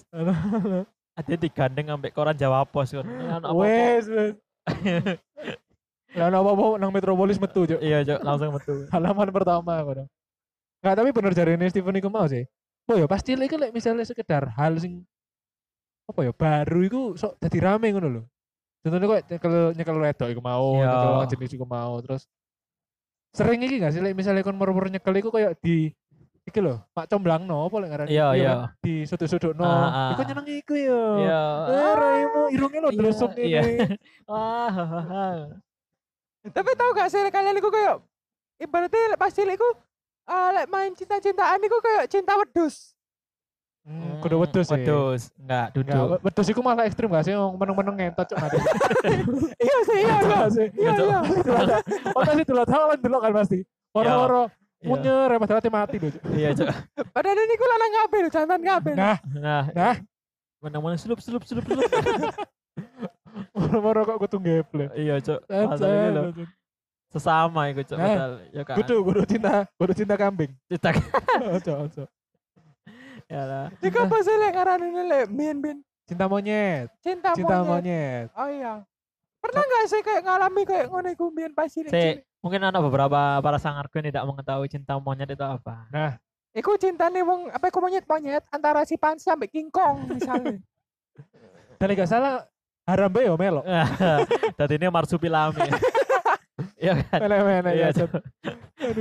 Ada 1.14 1.34
digandeng 1.38 1.94
ambek 1.94 2.12
koran 2.12 2.36
Jawa 2.36 2.66
Pos 2.68 2.92
kon. 2.92 3.08
Wes, 3.56 4.04
wes. 4.10 4.34
Lah 6.14 6.30
ono 6.30 6.46
apa-apa 6.46 6.78
nang 6.78 6.94
Metropolis 6.94 7.42
metu, 7.42 7.66
Cuk. 7.66 7.82
Iya, 7.82 8.06
Cuk, 8.06 8.22
langsung 8.22 8.54
metu. 8.54 8.86
Halaman 8.94 9.34
pertama 9.34 9.82
kono. 9.82 10.06
Enggak, 10.78 10.94
tapi 11.00 11.10
bener 11.10 11.32
jarine 11.34 11.66
Steven 11.66 11.98
iku 11.98 12.12
mau 12.12 12.28
sih. 12.30 12.46
Oh 12.86 13.00
ya 13.00 13.08
pasti 13.08 13.32
iku 13.32 13.56
lek 13.56 13.72
misalnya 13.72 14.04
sekedar 14.04 14.52
hal 14.60 14.76
sing 14.76 15.08
apa 16.04 16.20
ya 16.20 16.36
baru 16.36 16.84
iku 16.84 17.02
sok 17.16 17.40
dadi 17.40 17.56
rame 17.56 17.88
ngono 17.88 18.08
lho. 18.12 18.22
Contohnya 18.84 19.06
kok 19.08 19.20
nyekel 19.32 19.54
nyekel 19.72 19.96
wedok 19.96 20.28
iku 20.28 20.42
mau, 20.44 20.76
Iya. 20.76 20.92
nyekel 20.92 21.08
lawan 21.08 21.28
jenis 21.32 21.52
iku 21.56 21.64
mau, 21.64 21.94
terus 22.04 22.28
sering 23.32 23.64
iki 23.64 23.80
gak 23.80 23.90
sih 23.90 24.04
lek 24.04 24.12
misalnya 24.12 24.44
kon 24.44 24.54
moro-moro 24.54 24.86
nyekel 24.86 25.16
iku 25.16 25.32
kayak 25.32 25.56
di 25.58 25.88
iki 26.44 26.60
lho, 26.60 26.76
Pak 26.92 27.08
Comblangno 27.08 27.64
apa 27.64 27.76
lek 27.80 27.88
ngaran 27.88 28.06
Iya, 28.12 28.26
iya. 28.36 28.52
kan? 28.68 28.76
di 28.84 29.08
sudut-sudutno. 29.08 29.64
Ah, 29.64 29.88
ah. 29.88 30.10
Iku 30.12 30.22
nyeneng 30.22 30.48
iku 30.52 30.74
ya. 30.76 31.02
Iya. 31.16 31.42
Eh, 31.72 31.92
raimu 31.96 32.42
irungnya 32.52 32.80
lo 32.84 32.90
Iya, 32.92 32.98
drosok 33.00 33.30
iya. 33.40 33.60
ini. 33.64 33.72
Wah. 34.28 34.70
Tapi 36.54 36.70
tahu 36.76 36.90
gak 36.92 37.08
sih 37.08 37.24
kalian 37.32 37.56
iku 37.56 37.72
kayak 37.72 38.04
ibaratnya 38.60 39.16
lek 39.16 39.18
pas 39.18 39.32
cilik 39.32 39.56
iku 39.56 39.68
ah, 40.28 40.48
lek 40.54 40.68
main 40.68 40.92
cinta-cintaan 40.92 41.58
iku 41.58 41.80
kayak 41.80 42.04
cinta 42.06 42.36
wedus. 42.36 42.93
Hmm, 43.84 44.16
kudu 44.18 44.40
wedhus 44.40 44.64
ya. 44.64 44.80
Wedhus, 44.80 45.28
enggak 45.36 45.66
Enggak, 45.76 45.76
duduk. 45.76 46.04
we- 46.08 46.20
wedhus 46.24 46.48
iku 46.48 46.60
malah 46.64 46.88
ekstrim 46.88 47.12
gak 47.12 47.20
sih 47.22 47.36
wong 47.36 47.52
meneng-meneng 47.54 47.94
ngentot 48.00 48.26
cok 48.32 48.38
mati. 48.40 48.56
Iya 49.64 49.78
sih, 49.84 49.98
iya 50.00 50.16
iya. 50.16 50.24
Iya 50.24 50.40
sih. 50.48 50.66
Iya 50.72 50.92
iya. 50.96 51.18
Tadi 52.16 52.42
delok 52.42 52.64
tahu 52.64 52.84
kan 52.88 52.98
delok 52.98 53.20
kan 53.20 53.32
pasti. 53.36 53.58
Woro-woro 53.92 54.42
Iya. 54.80 54.88
munyer 54.88 55.30
pas 55.36 55.48
mati 55.50 55.68
mati 55.68 55.96
lho. 55.96 56.08
Iya, 56.32 56.48
Cok. 56.52 56.68
Padahal 57.16 57.36
ini 57.38 57.54
ku 57.54 57.64
lanang 57.64 57.92
kabeh 57.94 58.18
lho, 58.20 58.28
jantan 58.28 58.60
kabeh. 58.60 58.92
Nah, 58.92 59.16
Nah, 59.36 59.64
Nah. 59.72 59.96
mana-mana 60.60 60.96
selup 60.96 61.20
selup 61.20 61.44
selup 61.44 61.64
selup. 61.64 61.84
woro-woro 63.56 64.00
kok 64.06 64.18
kudu 64.24 64.36
ngeble. 64.40 64.86
iya, 64.94 65.20
Cok. 65.20 65.40
Masalahnya 65.44 66.08
lho, 66.10 66.22
sesama 67.12 67.68
iku, 67.68 67.80
Cok. 67.82 67.96
Nah. 67.96 68.08
Padahal 68.08 68.32
ya 68.48 68.62
kan. 68.64 68.76
Kudu 68.80 68.94
kudu 69.04 69.20
cinta, 69.24 69.52
kudu 69.76 69.92
cinta 69.92 70.14
kambing. 70.16 70.52
Cita 70.68 70.88
Ojo 71.52 71.72
ojo. 71.84 72.04
Ya 73.28 73.42
lah. 73.44 73.66
Iki 73.80 73.98
apa 73.98 74.16
sih 74.22 74.34
lek 74.36 74.52
ngarani 74.54 74.88
lek 75.08 75.26
min 75.30 75.56
bin 75.60 75.76
Cinta 76.04 76.28
monyet, 76.28 76.92
cinta, 77.00 77.32
cinta 77.32 77.64
monyet. 77.64 77.72
monyet. 77.72 78.28
Oh 78.36 78.48
iya. 78.52 78.84
Pernah 79.40 79.62
nggak 79.64 79.84
sih 79.88 80.00
kayak 80.04 80.22
ngalami 80.24 80.62
kayak 80.68 80.86
ngono 80.92 81.08
iku 81.12 81.32
min 81.32 81.52
pas 81.56 81.68
cilik? 81.72 81.88
Si, 81.88 82.20
mungkin 82.44 82.60
ada 82.60 82.76
beberapa 82.80 83.40
para 83.40 83.56
sangarku 83.56 83.96
yang 84.00 84.12
tidak 84.12 84.24
mengetahui 84.28 84.68
cinta 84.68 85.00
monyet 85.00 85.32
itu 85.32 85.44
apa. 85.44 85.88
Iku 86.52 86.76
cintane 86.76 87.24
wong 87.24 87.48
apa 87.48 87.72
iku 87.72 87.80
monyet-monyet 87.80 88.44
antara 88.52 88.84
si 88.84 89.00
Pansi 89.00 89.26
sampai 89.26 89.48
King 89.48 89.72
Kong 89.72 90.12
misalnya. 90.12 90.60
Dan 91.80 91.96
gak 91.98 92.06
salah 92.08 92.44
Harambe 92.84 93.24
yo 93.24 93.34
melo. 93.40 93.64
Tadi 94.60 94.76
ini 94.76 94.92
marsupilami. 94.92 95.56
Iya 96.78 97.02
kan? 97.10 97.18
Iya, 97.74 97.90
ya. 97.90 98.06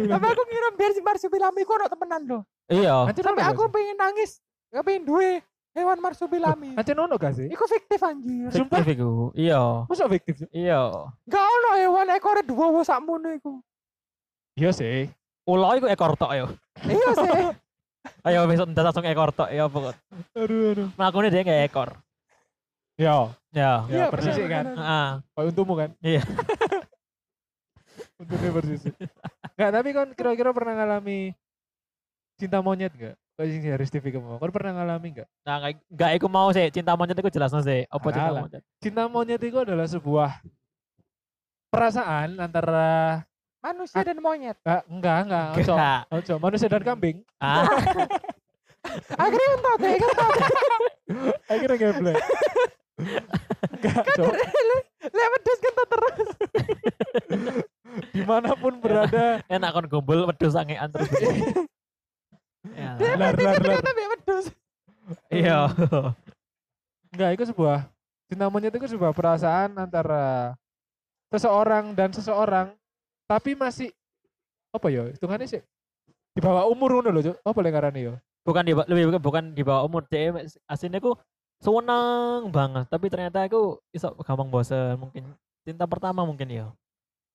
Tapi 0.10 0.26
aku 0.26 0.42
ngira 0.50 0.70
biar 0.74 0.92
si 0.98 1.02
marsupilami 1.06 1.60
iku 1.62 1.78
ono 1.78 1.86
temenan 1.86 2.22
loh. 2.26 2.42
Iya. 2.66 3.06
Sampai 3.14 3.46
ono 3.46 3.50
aku 3.54 3.62
pengen 3.70 3.98
nangis. 3.98 4.42
Gak 4.74 4.82
pengen 4.82 5.06
duwe 5.06 5.46
hewan 5.78 6.00
marsupilami. 6.02 6.74
Anjir 6.74 6.98
ono 6.98 7.14
gak 7.14 7.38
sih? 7.38 7.46
Iku 7.54 7.66
fiktif 7.70 8.02
anjir. 8.02 8.50
Sumpah? 8.50 8.82
Fiktif 8.82 8.98
iku. 8.98 9.30
Iya. 9.38 9.86
Masa 9.86 10.10
fiktif? 10.10 10.36
Iya. 10.50 10.82
Gak 11.30 11.46
ono 11.46 11.70
hewan 11.78 12.10
ekor 12.18 12.42
dua 12.42 12.66
wo 12.74 12.82
sakmono 12.82 13.30
iku. 13.38 13.62
Iya 14.58 14.74
sih. 14.74 15.10
Ulo 15.46 15.70
iku 15.78 15.86
ekor 15.86 16.18
tok 16.18 16.34
yo. 16.34 16.48
Iya 16.90 17.10
sih. 17.14 17.44
Ayo 18.28 18.44
besok 18.50 18.68
ndas 18.74 18.84
langsung 18.84 19.06
ekor 19.06 19.30
tok 19.30 19.54
ya 19.54 19.70
pokok. 19.70 19.94
Aduh 20.36 20.74
aduh. 20.74 20.88
Melakukannya 20.98 21.30
dia 21.30 21.44
kayak 21.46 21.64
ekor. 21.70 21.90
Ya, 22.94 23.30
Ya. 23.54 23.86
Ya, 23.86 23.86
Iya, 23.90 24.06
persis 24.10 24.38
kan. 24.38 24.66
Heeh. 24.70 25.10
kayak 25.34 25.48
untukmu 25.54 25.74
kan? 25.78 25.90
Iya. 26.02 26.22
Untungnya 28.24 28.52
persis. 28.52 28.82
Enggak, 29.54 29.72
tapi 29.72 29.90
kan 29.92 30.08
kira-kira 30.14 30.50
pernah 30.50 30.74
ngalami 30.76 31.36
cinta 32.36 32.60
monyet 32.60 32.94
gak? 32.94 33.16
Kayak 33.34 33.50
sing 33.50 33.62
harus 33.66 33.90
TV 33.90 34.06
kamu. 34.10 34.38
Kan 34.38 34.52
pernah 34.52 34.72
ngalami 34.78 35.08
gak? 35.14 35.28
Nah, 35.44 35.56
nggak 35.60 35.72
nggak 35.90 36.12
iku 36.16 36.28
mau 36.28 36.50
sih 36.50 36.70
cinta 36.70 36.94
monyet 36.94 37.16
iku 37.16 37.28
jelas 37.28 37.52
sih. 37.52 37.84
Apa 37.86 38.08
cinta 38.10 38.30
Alah. 38.30 38.42
monyet? 38.46 38.64
Cinta 38.80 39.04
monyet 39.06 39.42
itu 39.42 39.58
adalah 39.58 39.86
sebuah 39.86 40.40
perasaan 41.68 42.38
antara 42.38 43.22
Manusia 43.60 44.04
dan 44.04 44.20
monyet. 44.20 44.60
enggak 44.62 44.84
enggak 44.86 45.18
enggak 45.24 45.48
ojo 45.56 45.74
ojo 46.12 46.34
manusia 46.38 46.68
dan 46.68 46.84
kambing 46.84 47.24
Ah, 47.40 47.64
Akhirnya 49.16 49.48
entot 49.56 49.80
ya, 49.80 49.92
entot. 49.96 50.34
akhirnya 51.48 51.78
geblek 51.80 52.20
enggak 53.72 54.04
cok 54.14 54.34
Lek 55.16 55.28
wedhus 55.32 55.60
kentot 55.60 55.88
terus. 55.88 56.30
di 58.14 58.24
mana 58.26 58.54
pun 58.58 58.78
berada 58.80 59.44
enak 59.48 59.70
kon 59.74 59.88
gombol 59.90 60.30
wedhus 60.30 60.54
sangean 60.54 60.90
terus. 60.92 61.10
Ya, 62.64 62.96
Dia 62.96 63.20
lar 63.20 63.36
lar 63.36 63.60
lar 63.60 63.84
wedhus. 63.84 64.46
Iya. 65.28 65.68
enggak 67.12 67.30
itu 67.36 67.44
sebuah 67.52 67.92
cinta 68.32 68.48
monyet 68.48 68.72
itu 68.72 68.96
sebuah 68.96 69.12
perasaan 69.12 69.76
antara 69.76 70.56
seseorang 71.28 71.92
dan 71.92 72.16
seseorang 72.16 72.72
tapi 73.28 73.52
masih 73.52 73.92
apa 74.72 74.88
ya 74.88 75.12
hitungannya 75.12 75.60
sih 75.60 75.62
di 76.34 76.40
bawah 76.40 76.72
umur 76.72 77.04
ngono 77.04 77.12
lho 77.12 77.22
cok 77.30 77.36
apa 77.44 77.52
boleh 77.52 77.72
ngarani 77.76 78.02
yo 78.08 78.16
Bukan 78.44 78.64
di 78.68 78.76
lebih 78.76 79.08
bukan, 79.08 79.22
bukan 79.24 79.44
di 79.56 79.64
bawah 79.64 79.88
umur 79.88 80.04
dia 80.12 80.36
aslinya 80.68 81.00
ku 81.00 81.16
seneng 81.64 82.52
banget 82.52 82.88
tapi 82.92 83.08
ternyata 83.08 83.48
aku 83.48 83.80
iso 83.96 84.12
gampang 84.20 84.52
bosen 84.52 85.00
mungkin 85.00 85.32
cinta 85.64 85.88
pertama 85.88 86.28
mungkin 86.28 86.52
ya. 86.52 86.68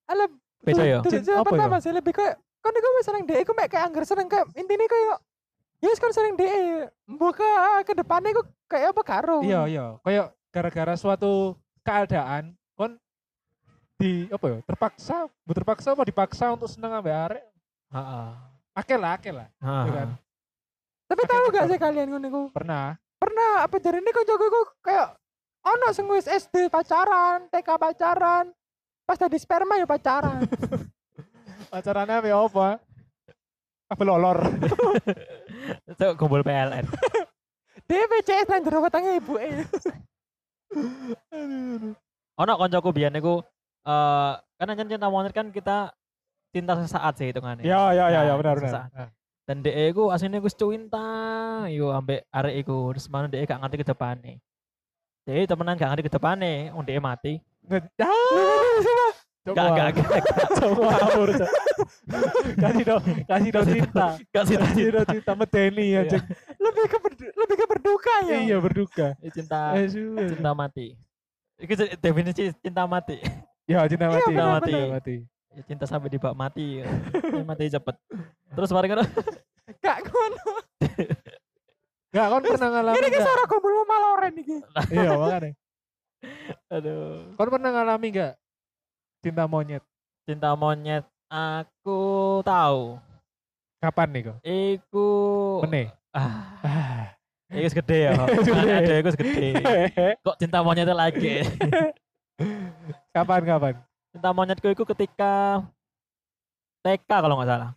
Alah, 0.05 0.29
Beda 0.63 0.83
ya? 0.85 0.99
Apa 1.03 1.49
pertama 1.51 1.77
ya? 1.79 1.83
sih 1.85 1.93
lebih 1.95 2.13
kayak 2.15 2.35
kan 2.59 2.73
iku 2.75 2.89
wis 2.99 3.07
seneng 3.07 3.25
dhek 3.25 3.41
iku 3.47 3.53
mek 3.55 3.71
kayak 3.71 3.85
anggar 3.89 4.05
seneng 4.05 4.27
kayak 4.27 4.45
intine 4.59 4.85
kayak 4.91 5.19
ya 5.79 5.89
wis 5.89 6.01
kan 6.03 6.11
seneng 6.11 6.35
dhek 6.35 6.91
buka 7.07 7.47
ke 7.87 7.93
depannya 7.95 8.35
iku 8.35 8.43
kayak 8.67 8.91
apa 8.93 9.03
karo. 9.07 9.39
iya 9.47 9.65
iya 9.71 9.95
kayak 10.03 10.35
gara-gara 10.51 10.95
suatu 10.99 11.55
keadaan 11.87 12.53
kon 12.75 12.99
di 13.99 14.27
apa 14.31 14.45
ya 14.47 14.59
terpaksa 14.67 15.31
bu 15.47 15.53
terpaksa 15.55 15.95
apa 15.95 16.03
dipaksa 16.03 16.45
untuk 16.55 16.67
seneng 16.71 16.99
ambek 16.99 17.15
arek 17.15 17.45
Heeh. 17.95 18.29
akeh 18.75 18.99
lah 18.99 19.11
akeh 19.17 19.33
lah 19.33 19.49
ya 19.63 19.93
kan 19.95 20.09
Tapi 21.09 21.23
Oke, 21.25 21.31
tahu 21.33 21.45
gak 21.57 21.67
sih 21.73 21.79
kalian 21.81 22.09
ngono 22.13 22.27
iku? 22.29 22.43
pernah 22.53 23.01
Pernah 23.19 23.65
apa 23.67 23.81
ini 23.81 24.11
kancaku 24.13 24.45
iku 24.45 24.61
kayak 24.85 25.17
ono 25.67 25.89
sing 25.91 26.07
wis 26.07 26.31
SD 26.31 26.71
pacaran, 26.71 27.51
TK 27.51 27.69
pacaran, 27.75 28.47
pas 29.09 29.17
tadi 29.17 29.41
sperma 29.41 29.81
ya 29.81 29.89
pacaran. 29.89 30.45
pacarannya 31.73 32.21
apa 32.21 32.29
apa 32.29 32.69
apa 33.89 34.03
lolor 34.05 34.39
Itu 35.89 36.13
gombol 36.21 36.45
PLN. 36.45 36.85
Dia 37.89 38.05
PCS 38.05 38.53
nang 38.53 38.61
jero 38.61 38.85
wetenge 38.85 39.17
ibuke. 39.17 39.49
Ono 42.45 42.53
koncoku 42.61 42.93
biyen 42.93 43.17
niku 43.17 43.41
eh 43.89 44.33
kan 44.61 44.69
anjen 44.69 44.93
cinta 44.93 45.09
monyet 45.09 45.33
kan 45.33 45.49
kita 45.49 45.97
cinta 46.53 46.77
sesaat 46.77 47.17
sih 47.17 47.33
hitungannya. 47.33 47.65
ya 47.65 47.97
ya 47.97 48.13
ya 48.13 48.21
ya 48.29 48.37
Nah, 48.37 48.37
benar 48.37 48.57
benar. 48.61 48.85
Nah, 48.93 49.09
Dan 49.49 49.65
DE 49.65 49.97
ku 49.97 50.13
aslinya 50.13 50.45
ku 50.45 50.53
cinta, 50.53 51.09
yo 51.73 51.89
ambek 51.97 52.29
arek 52.29 52.69
iku 52.69 52.93
terus 52.93 53.09
mana 53.09 53.33
DE 53.33 53.49
gak 53.49 53.57
ngerti 53.65 53.81
ke 53.81 53.87
depane. 53.89 54.45
DE 55.25 55.49
temenan 55.49 55.81
gak 55.81 55.89
ngerti 55.89 56.05
ke 56.05 56.13
depane, 56.13 56.69
wong 56.77 56.85
DE 56.85 57.01
mati. 57.01 57.41
Nge- 57.69 57.91
ah 57.99 59.13
Gak 59.49 59.65
gak 59.73 59.89
gak. 59.97 60.05
coba 60.61 60.93
Cok. 61.01 61.41
kasih 62.59 62.85
dong 62.85 63.05
kasih 63.25 63.51
dong 63.51 63.65
cinta 63.67 64.07
Gak 64.29 64.45
sih 64.45 64.57
kasih 64.57 64.85
dong 64.91 65.07
cinta 65.09 65.33
medeni 65.33 65.85
Iya. 65.89 66.05
aja 66.05 66.19
lebih 66.59 66.85
ke 66.85 66.97
lebih 67.35 67.57
ke 67.57 67.65
berduka 67.67 68.15
ya. 68.25 68.37
iya 68.39 68.57
berduka 68.59 69.17
cinta 69.27 69.73
Eh, 69.73 69.89
cinta 70.29 70.53
mati. 70.53 71.01
Itu 71.57 71.73
definisi 71.97 72.53
cinta 72.55 72.85
mati. 72.85 73.17
ya 73.65 73.83
cinta 73.85 74.05
mati 74.07 74.21
Cinta 74.27 74.45
mati. 74.51 74.69
cinta 74.71 74.89
mati 74.91 75.17
Ya, 75.49 75.63
cinta 75.65 75.85
sampai 75.87 76.07
di 76.07 76.21
bak 76.21 76.35
mati. 76.35 76.67
ya. 76.79 76.87
mati 77.43 77.65
cepet. 77.67 77.97
Terus 78.53 78.69
mari 78.69 78.87
kan 78.87 79.01
Gak 79.81 79.97
ngono. 80.03 80.45
Gak 82.09 82.27
kon 82.27 82.41
pernah 82.43 82.69
ngalamin 82.71 82.95
Ini 82.95 83.07
ki 83.07 83.17
gak? 83.17 83.25
suara 83.25 83.45
gombol 83.45 83.73
maloren 83.83 84.35
iki. 84.35 84.57
Iya 84.89 85.11
makanya. 85.15 85.51
Aduh. 86.69 87.33
Kon 87.35 87.49
pernah 87.49 87.71
ngalami 87.73 88.07
gak 88.11 88.35
cinta 89.21 89.45
monyet? 89.47 89.83
Cinta 90.25 90.53
monyet 90.55 91.05
aku 91.29 92.01
tahu. 92.43 92.99
Kapan 93.79 94.09
nih 94.11 94.23
kok? 94.27 94.37
Iku 94.43 95.09
Mene. 95.63 95.95
ah, 96.11 96.59
Ah. 96.67 97.05
iku 97.49 97.65
wis 97.65 97.77
gede 97.79 97.99
ya. 98.11 98.13
Ada 98.83 98.95
iku 98.99 99.09
wis 99.09 99.19
gede. 99.19 99.49
Kok 100.27 100.37
cinta 100.37 100.59
monyet 100.61 100.91
lagi? 100.91 101.47
kapan 103.15 103.43
kapan? 103.45 103.75
cinta 104.11 104.31
monyetku 104.35 104.67
itu 104.67 104.83
ketika 104.83 105.63
TK 106.83 107.07
kalau 107.11 107.39
nggak 107.39 107.49
salah. 107.49 107.71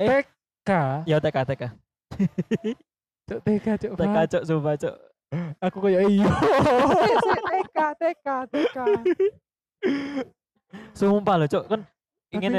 TK. 0.00 0.70
Ya 1.04 1.16
TK 1.20 1.36
TK. 1.52 1.62
Cok 3.28 3.40
TK 3.44 3.66
cok. 3.78 3.92
TK 3.94 4.16
cok 4.32 4.42
sumpah 4.48 4.74
cok. 4.76 4.94
Aku 5.64 5.78
kayak 5.80 6.12
iyo. 6.12 6.28
TK, 7.48 7.78
TK, 7.96 8.26
TK. 8.52 8.76
Sumpah 10.92 11.34
loh 11.40 11.48
cok 11.48 11.64
kan 11.68 11.80
ingin 12.32 12.52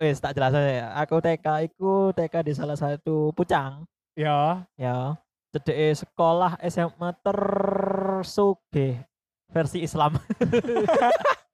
wes 0.00 0.20
tak 0.20 0.36
jelas 0.36 0.52
aja 0.52 0.72
ya. 0.84 0.88
Aku 1.00 1.20
TK 1.20 1.72
iku 1.72 2.12
TK 2.12 2.34
di 2.44 2.52
salah 2.52 2.76
satu 2.76 3.32
pucang 3.32 3.84
ya. 4.16 4.64
ya. 4.76 5.16
Cedek 5.48 5.96
sekolah 6.04 6.60
SMA 6.68 7.16
tersuge 7.24 9.04
versi 9.48 9.84
Islam. 9.84 10.16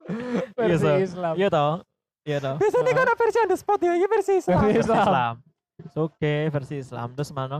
Iya, 0.04 0.76
Versi 0.76 0.84
so. 0.84 1.00
Islam. 1.00 1.34
Iya 1.40 1.48
toh? 1.48 1.74
Iya 2.28 2.38
toh? 2.44 2.56
Biasanya 2.60 2.92
kan 2.92 3.04
ada 3.08 3.14
versi 3.16 3.38
on 3.40 3.48
the 3.48 3.56
spot 3.56 3.80
ya, 3.80 3.92
ini 3.96 4.04
versi 4.04 4.32
Islam. 4.36 4.60
Versi 4.60 4.76
versi 4.76 4.84
Islam. 4.84 5.00
Islam. 5.00 5.34
Oke, 5.96 6.34
versi 6.52 6.74
Islam. 6.76 7.08
Terus 7.16 7.30
mana? 7.32 7.58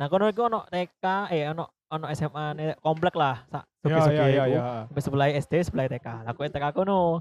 Nah, 0.00 0.06
kono 0.08 0.24
iku 0.32 0.48
ono 0.48 0.64
TK, 0.72 1.04
eh 1.36 1.52
ono 1.52 1.68
ono 1.92 2.06
SMA 2.10 2.44
ne- 2.56 2.78
komplek 2.80 3.12
lah. 3.12 3.44
Sak 3.46 3.64
Ya 3.82 3.98
suge-suge 3.98 4.14
ya 4.16 4.26
ya 4.30 4.44
ya. 4.46 4.60
Sampai 4.88 5.02
sebelah 5.02 5.28
SD, 5.28 5.52
sebelah 5.66 5.86
TK. 5.90 6.08
Aku 6.30 6.40
TK 6.42 6.64
kono. 6.72 7.20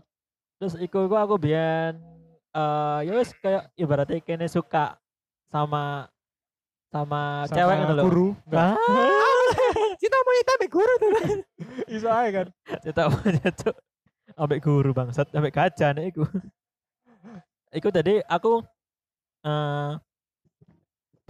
Terus 0.57 0.73
iku 0.79 1.03
iku 1.05 1.15
aku 1.17 1.35
biyen 1.35 1.99
eh 2.51 2.99
ya 3.03 3.11
wis 3.17 3.31
kayak 3.37 3.71
ibaratnya 3.75 4.19
kene 4.21 4.45
suka 4.45 4.95
sama 5.47 6.07
sama, 6.91 7.47
Sama 7.47 7.55
cewek 7.55 7.75
gitu 7.81 7.93
loh. 7.95 8.03
Guru. 8.07 8.27
Enggak. 8.47 8.75
Ah, 8.75 9.47
Cinta 10.01 10.17
monyet 10.21 10.47
ambek 10.49 10.69
guru 10.69 10.93
tuh. 10.99 11.11
Iso 11.87 12.07
ae 12.11 12.29
kan. 12.31 12.47
Cerita 12.83 13.07
monyet 13.07 13.53
cuk. 13.57 13.75
Ambek 14.35 14.59
guru 14.59 14.89
bangsat, 14.91 15.27
ambek 15.31 15.55
gajah 15.55 15.91
nek 15.91 16.11
iku. 16.11 16.23
iku 17.71 17.87
tadi 17.89 18.19
aku 18.27 18.59
eh 19.47 19.91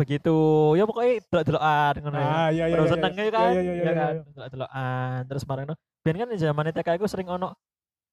begitu 0.02 0.38
ya 0.74 0.84
pokoknya 0.90 1.22
delok-delokan 1.30 1.94
ngono 2.02 2.18
ya. 2.18 2.26
Ah 2.26 2.50
iya 2.50 2.66
iya. 2.66 2.76
Baru 2.76 2.86
iya, 2.90 2.94
seneng 2.98 3.14
iya. 3.14 3.22
ya 3.22 3.32
kan. 3.32 3.52
Iya 3.54 3.62
iya 3.62 3.74
iya. 3.74 3.84
ya 3.86 3.94
kan. 3.94 4.14
iya. 4.18 4.32
Delok-delokan 4.34 5.20
terus 5.30 5.44
bareng 5.46 5.66
no. 5.70 5.76
Biyen 6.02 6.18
kan 6.18 6.30
zaman 6.34 6.74
TK 6.74 6.90
aku 6.98 7.06
sering 7.06 7.30
ono 7.30 7.48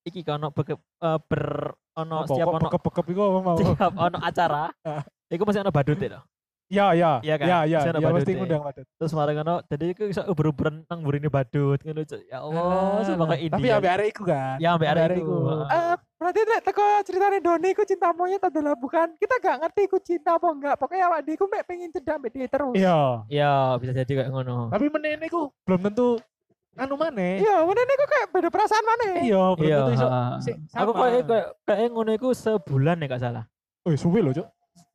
iki 0.04 0.20
kan 0.20 0.40
ono 0.40 0.48
beke, 0.52 0.76
eh, 0.76 1.18
ber 1.24 1.72
ono 1.96 2.16
Apa, 2.22 2.28
setiap 2.28 2.46
ono 2.52 2.66
bekep-bekep 2.68 3.04
iku 3.16 3.22
apa 3.24 3.38
mau? 3.40 3.56
setiap 3.60 3.92
ono 3.96 4.18
acara. 4.20 4.64
Ah. 4.84 5.02
Iku 5.32 5.42
masih 5.48 5.64
ono 5.64 5.72
badut 5.72 5.96
ya. 5.96 6.20
Iya 6.68 6.86
iya. 6.92 7.12
Iya 7.24 7.34
kan? 7.40 7.46
Iya 7.48 7.58
iya. 7.64 7.78
Saya 7.80 7.92
Ya 7.96 8.08
mesti 8.12 8.28
badut, 8.28 8.36
ngundang 8.44 8.62
badut. 8.62 8.86
Terus 9.00 9.12
bareng 9.16 9.36
ono 9.40 9.54
jadi 9.64 9.84
iku 9.96 10.02
iso 10.04 10.22
uber-uberan 10.28 10.74
nang 10.84 11.00
burine 11.00 11.32
badut 11.32 11.80
ngono. 11.80 12.04
Ya 12.28 12.38
Allah, 12.44 13.00
sebagai 13.08 13.38
India. 13.40 13.56
Tapi 13.56 13.68
ambek 13.72 13.92
arek 13.96 14.06
iku 14.12 14.22
kan. 14.28 14.56
Ya 14.60 14.68
ambek 14.76 14.88
Ambek 14.92 15.04
arek 15.08 15.16
iku. 15.24 15.36
Eh, 15.48 15.94
berarti 16.20 16.40
lek 16.44 16.60
teko 16.68 16.84
ceritanya 17.08 17.38
Doni 17.40 17.70
ku 17.72 17.82
cinta 17.88 18.08
monyet 18.12 18.42
adalah 18.44 18.74
bukan 18.76 19.08
kita 19.16 19.34
gak 19.40 19.56
ngerti 19.64 19.82
ku 19.88 19.98
cinta 20.04 20.36
apa 20.36 20.48
enggak. 20.52 20.74
Pokoknya 20.76 21.04
awak 21.08 21.20
dia 21.24 21.34
ku 21.40 21.44
mek 21.48 21.64
pengen 21.64 21.88
cedak 21.88 22.20
ambek 22.20 22.30
dia 22.36 22.46
terus. 22.52 22.76
Iya. 22.76 23.00
Ya, 23.32 23.52
bisa 23.80 23.92
jadi 23.96 24.12
kayak 24.12 24.30
ngono. 24.30 24.68
Tapi 24.68 24.86
menene 24.92 25.24
iku 25.24 25.48
belum 25.64 25.80
tentu 25.88 26.20
anu 26.76 26.94
maneh. 27.00 27.40
Iya, 27.40 27.64
mana 27.64 27.80
nih 27.80 27.96
kayak 27.96 28.26
beda 28.28 28.48
perasaan 28.52 28.84
mana? 28.84 29.06
Iya, 29.24 29.42
belum 29.56 29.66
Iya, 29.66 29.80
Aku 30.84 30.92
kayak 30.92 31.24
kayak 31.24 31.46
kayak 31.64 31.88
ngono 31.96 32.10
iku 32.12 32.28
sebulan 32.36 33.00
ya 33.00 33.06
gak 33.08 33.22
salah. 33.24 33.44
Oh, 33.88 33.96
suwe 33.96 34.20
lho, 34.20 34.36
Cuk. 34.36 34.46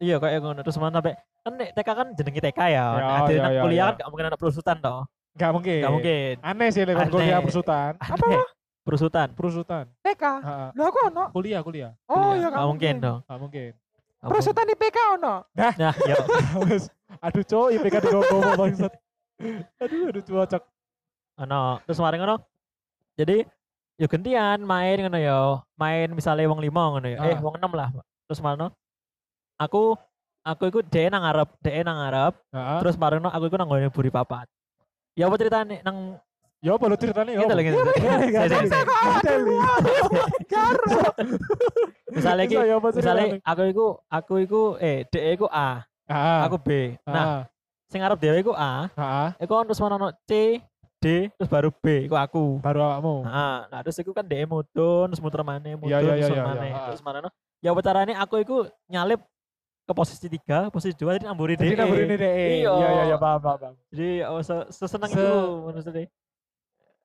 Iya 0.04 0.16
kayak 0.20 0.38
ngono 0.38 0.60
terus 0.60 0.76
mana 0.76 1.00
sampai 1.00 1.14
kan 1.40 1.54
nek 1.56 1.70
TK 1.72 1.90
kan 1.90 2.08
jenenge 2.12 2.42
TK 2.42 2.60
ya. 2.60 2.68
Ya, 2.68 2.84
Nah, 2.94 3.16
ada 3.18 3.32
ya, 3.32 3.40
nang 3.40 3.54
ya, 3.54 3.62
kuliah 3.64 3.86
kan 3.86 3.96
gak 3.96 4.10
mungkin 4.12 4.26
anak 4.28 4.40
perusutan 4.40 4.78
toh. 4.78 5.02
Enggak 5.34 5.52
mungkin. 5.52 5.80
Gak 5.80 5.94
mungkin. 5.94 6.34
Aneh 6.44 6.68
sih 6.70 6.84
lek 6.84 6.96
Aneh. 6.96 7.08
kuliah 7.10 7.40
persutan. 7.40 7.92
Apa? 7.98 8.28
Perusutan. 8.84 9.28
Perusutan. 9.32 9.86
TK. 10.02 10.24
Heeh. 10.44 10.68
Lah 10.76 10.86
aku 10.86 11.00
ono. 11.08 11.24
Kuliah, 11.32 11.62
kuliah. 11.64 11.92
Oh, 12.06 12.36
Kuliah. 12.36 12.44
ya 12.44 12.48
Gak 12.52 12.68
mungkin 12.68 12.94
dong. 13.00 13.18
Enggak 13.24 13.40
mungkin. 13.40 13.72
Gak 14.20 14.28
Perusutan 14.28 14.66
di 14.70 14.76
PK 14.76 14.98
ono. 15.16 15.34
mungkin. 15.48 15.74
Nah, 15.80 15.94
ya. 16.04 16.16
Aduh 17.22 17.44
cowok 17.44 17.68
IPK 17.72 17.96
di 17.98 18.08
gogo 18.10 18.38
bangsat. 18.60 18.94
Aduh, 19.80 20.04
aduh 20.10 20.22
cocok. 20.22 20.64
Ono. 21.40 21.62
Terus 21.82 21.98
kemarin 21.98 22.20
ngono. 22.20 22.36
Jadi 23.16 23.38
yo 23.96 24.06
gantian 24.06 24.60
main 24.60 24.98
ngono 25.00 25.18
yo. 25.18 25.42
Main 25.74 26.12
misalnya 26.12 26.44
wong 26.46 26.60
lima 26.60 26.92
ngono 26.92 27.08
ya. 27.08 27.18
Eh 27.22 27.34
Ah. 27.34 27.40
wong 27.40 27.56
enam 27.56 27.72
lah. 27.72 27.90
Terus 28.28 28.40
mana 28.40 28.68
aku 29.58 29.98
aku 30.44 30.64
ikut 30.70 30.86
DE 30.92 31.08
nang 31.08 31.24
ngarep, 31.24 31.50
DE 31.64 31.82
nang 31.84 31.98
ngarep, 32.00 32.34
Heeh. 32.52 32.80
terus 32.84 32.96
marino 33.00 33.30
aku 33.32 33.48
ikut 33.48 33.60
nang 33.60 33.70
buri 33.92 34.12
papat. 34.12 34.48
Ya 35.14 35.30
apa 35.30 35.38
ceritanya 35.38 35.78
ning 35.86 36.18
Ya 36.64 36.80
apa 36.80 36.88
lo 36.88 36.96
ceritanya 36.96 37.36
ya? 37.36 37.44
Gitu 37.44 37.52
apa? 37.52 37.60
lagi. 37.60 37.70
Misalnya 42.14 42.44
Bisa 42.48 42.64
ya 42.64 42.76
misalnya 42.80 43.26
aku 43.44 43.62
iku 43.68 43.86
aku 44.08 44.34
iku 44.48 44.62
eh 44.80 45.04
DE 45.12 45.36
iku 45.36 45.52
A, 45.52 45.84
aku 46.48 46.56
B. 46.62 46.96
Nah, 47.04 47.24
ah, 47.26 47.40
sing 47.92 48.00
arep 48.00 48.16
dhewe 48.16 48.40
iku 48.40 48.56
A, 48.56 48.88
iku 49.44 49.60
terus 49.68 49.82
mana 49.84 50.00
ono 50.00 50.10
C, 50.24 50.62
D, 51.04 51.28
terus 51.36 51.52
baru 51.52 51.68
B, 51.74 52.08
iku 52.08 52.16
aku. 52.16 52.64
baru 52.64 52.80
awakmu. 52.80 53.28
Nah, 53.28 53.68
nah 53.68 53.80
terus 53.84 54.00
iku 54.00 54.16
kan 54.16 54.24
DE 54.24 54.48
mudun, 54.48 55.12
terus 55.12 55.20
muter 55.20 55.44
maneh, 55.44 55.76
mudun, 55.76 55.92
Iya, 55.92 56.00
iya, 56.16 56.28
terus 56.32 56.48
maneh. 56.48 56.72
iya. 56.72 56.84
Terus 56.88 57.02
mana? 57.04 57.28
Ya 57.60 57.76
apa 57.76 57.82
caranya 57.84 58.16
aku 58.24 58.40
iku 58.40 58.58
nyalip 58.88 59.20
ke 59.84 59.92
posisi 59.92 60.26
tiga, 60.32 60.72
posisi 60.72 60.96
dua 60.96 61.20
jadi 61.20 61.28
namburi 61.28 61.60
Jadi 61.60 61.76
DE. 61.76 61.80
nambur 61.80 62.00
ini 62.00 62.16
deh. 62.16 62.32
Iya. 62.32 62.72
Iya, 62.72 62.88
iya, 62.88 63.04
iya, 63.12 63.18
paham, 63.20 63.40
paham. 63.44 63.74
Jadi 63.92 64.10
oh, 64.24 64.40
se- 64.40 64.68
seseneng 64.72 65.12
Se- 65.12 65.20
itu 65.20 65.28
maksudnya. 65.68 66.04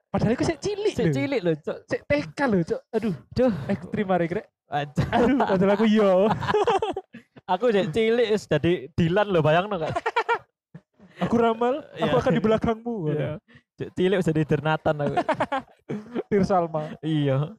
Padahal 0.09 0.33
itu 0.33 0.45
sik 0.47 0.59
cilik 0.63 0.95
lho. 0.97 1.13
cilik 1.13 1.41
loh, 1.45 1.55
cok. 1.59 1.79
Sik 1.85 2.01
TK 2.07 2.39
lho, 2.49 2.59
Cuk. 2.65 2.81
Aduh, 2.95 3.15
Duh. 3.35 3.53
ekstrim 3.69 4.07
hari. 4.09 4.27
Anjir. 4.69 5.05
Aduh, 5.11 5.37
padahal 5.43 5.73
aku 5.75 5.85
iya. 5.85 6.13
Aku 7.57 7.65
cek 7.73 7.87
cilik 7.93 8.29
jadi 8.37 8.73
Dilan 8.93 9.27
loh, 9.29 9.41
bayang 9.41 9.69
kan? 9.69 9.93
Aku 11.19 11.35
ramal, 11.35 11.83
aku 11.99 12.15
Iya. 12.15 12.21
akan 12.23 12.33
di 12.33 12.41
belakangmu. 12.41 12.95
Iya. 13.11 13.33
Cek 13.79 13.95
cilik 13.95 14.19
jadi 14.27 14.43
Dernatan 14.43 14.95
aku. 14.99 15.15
Tir 16.29 16.43
Salma. 16.43 16.99
iya. 16.99 17.55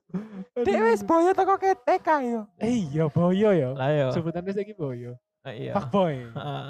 Dek 0.52 0.80
wis 0.84 1.02
boyo 1.02 1.32
teko 1.32 1.56
ke 1.56 1.72
TK 1.80 2.08
yo. 2.28 2.42
Eh 2.60 2.92
iya, 2.92 3.08
boyo 3.08 3.50
ya. 3.56 3.72
Lah 3.72 3.90
yo. 3.96 4.08
Sebutannya 4.12 4.52
saiki 4.52 4.76
boyo. 4.76 5.16
Ah, 5.48 5.56
Iya. 5.56 5.72
Fuck 5.80 5.88
boy. 5.90 6.28
Heeh. 6.36 6.68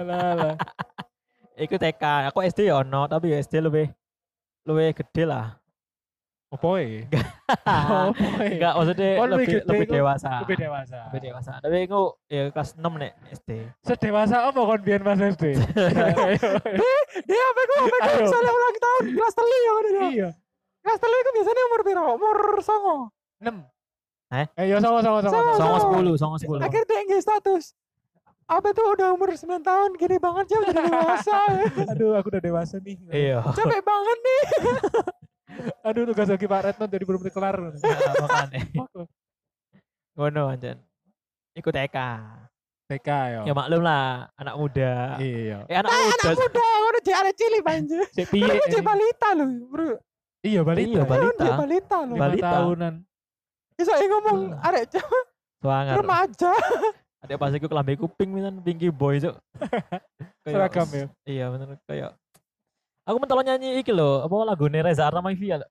Alah, 0.00 0.20
alah. 0.32 0.54
Iku 1.60 1.76
TK, 1.76 2.32
aku 2.32 2.40
SD 2.42 2.72
ya 2.72 2.80
ono, 2.80 3.04
tapi 3.04 3.32
ya 3.32 3.40
SD 3.44 3.60
lebih 3.60 3.92
lebih 4.64 5.04
gede 5.04 5.28
lah. 5.28 5.60
Apa 6.46 6.68
ya? 6.78 7.02
Apa 7.66 8.14
ya? 8.46 8.54
Enggak, 8.54 8.72
maksudnya 8.78 9.10
Oh, 9.18 9.26
lebih 9.26 9.34
lebih 9.34 9.46
gede 9.50 9.66
lebih 9.66 9.86
dewasa. 9.98 10.30
Lebih 10.46 10.56
dewasa. 10.62 10.98
Lebih 11.10 11.20
dewasa. 11.26 11.52
Tapi 11.58 11.76
aku 11.90 12.02
ya 12.30 12.42
kelas 12.54 12.70
6 12.78 13.02
nek 13.02 13.12
SD. 13.34 13.50
Sedewasa 13.82 14.36
apa 14.46 14.60
kon 14.62 14.80
biyen 14.86 15.02
Mas 15.02 15.18
SD? 15.18 15.44
Dia 17.28 17.42
apa 17.50 17.60
ku 17.66 17.74
apa 17.82 17.96
ku 17.98 18.10
misalnya 18.22 18.52
ulang 18.54 18.76
tahun 18.78 19.04
kelas 19.18 19.34
telu 19.34 19.56
yo 19.58 19.70
ngono 19.74 19.88
yo. 19.90 20.02
Iya. 20.14 20.28
Kelas 20.86 20.98
telu 21.02 21.16
itu 21.18 21.30
biasanya 21.34 21.62
umur 21.66 21.80
piro? 21.82 22.04
Umur 22.14 22.38
songo. 22.62 22.96
6. 23.42 23.50
Eh? 24.26 24.46
Eh, 24.58 24.64
ya 24.70 24.76
sama 24.78 25.02
sama 25.02 25.18
sama. 25.22 25.34
Sama, 25.34 25.50
Songo 25.58 25.76
sama. 25.82 25.98
10, 25.98 26.14
songo 26.14 26.36
10. 26.38 26.66
Akhir 26.66 26.82
dia 26.86 27.02
nggak 27.10 27.22
status. 27.26 27.64
Apa 28.46 28.70
tuh 28.70 28.86
udah 28.94 29.10
umur 29.18 29.34
9 29.34 29.42
tahun 29.66 29.90
gini 29.98 30.16
banget 30.22 30.46
ya 30.54 30.58
udah 30.62 30.74
dewasa. 30.78 31.38
Aduh, 31.90 32.14
aku 32.14 32.30
udah 32.30 32.42
dewasa 32.42 32.78
nih. 32.78 32.94
Iya. 33.10 33.42
Capek 33.50 33.82
banget 33.82 34.18
nih. 34.22 34.40
Aduh, 35.82 36.02
tugas 36.04 36.26
lagi 36.26 36.44
Pak 36.44 36.60
Retno 36.64 36.84
jadi 36.86 37.04
belum 37.06 37.22
kelar. 37.26 37.56
Makanya. 37.78 38.60
Ngono 40.16 40.42
anjen. 40.50 40.78
Ikut 41.54 41.72
TK. 41.72 41.96
TK 42.86 43.08
ya. 43.08 43.40
Ya 43.42 43.52
maklum 43.52 43.82
lah, 43.82 44.30
anak 44.38 44.54
muda. 44.54 45.18
Iya. 45.18 45.66
Eh 45.66 45.76
anak 45.76 45.90
muda. 45.90 46.14
Anak 46.22 46.38
muda 46.38 46.62
ngono 46.62 46.98
cek 47.02 47.16
arek 47.18 47.34
cilik 47.34 47.62
banjir. 47.62 48.02
Cek 48.14 48.26
piye? 48.30 48.54
Cek 48.70 48.82
balita 48.82 49.28
lho, 49.34 49.46
Bro. 49.66 49.98
Iya, 50.46 50.60
balita. 50.62 50.86
Iya, 50.86 51.02
balita. 51.02 51.44
balita 51.56 51.96
lho. 52.02 52.14
Balita. 52.14 52.50
tahunan. 52.52 52.94
Bisa 53.76 53.92
ngomong 53.98 54.38
arek 54.62 54.84
cewek 54.94 55.24
Swanger. 55.60 55.94
remaja. 55.98 56.52
Ada 57.26 57.34
pas 57.34 57.50
iku 57.50 57.66
kelambi 57.66 57.98
kuping 57.98 58.30
misan 58.30 58.62
pinky 58.62 58.86
boy 58.88 59.18
cuk. 59.18 59.34
Kayak- 60.46 60.70
Seragam 60.70 60.88
ya. 60.88 61.06
Iya 61.26 61.44
bener 61.50 61.68
kayak 61.84 62.10
Aku 63.06 63.22
mentolo 63.22 63.40
nyanyi 63.40 63.78
iki 63.78 63.94
lho, 63.94 64.26
apa 64.26 64.34
lagune 64.42 64.82
Reza 64.82 65.06
Artamevia 65.06 65.62
lho. 65.62 65.68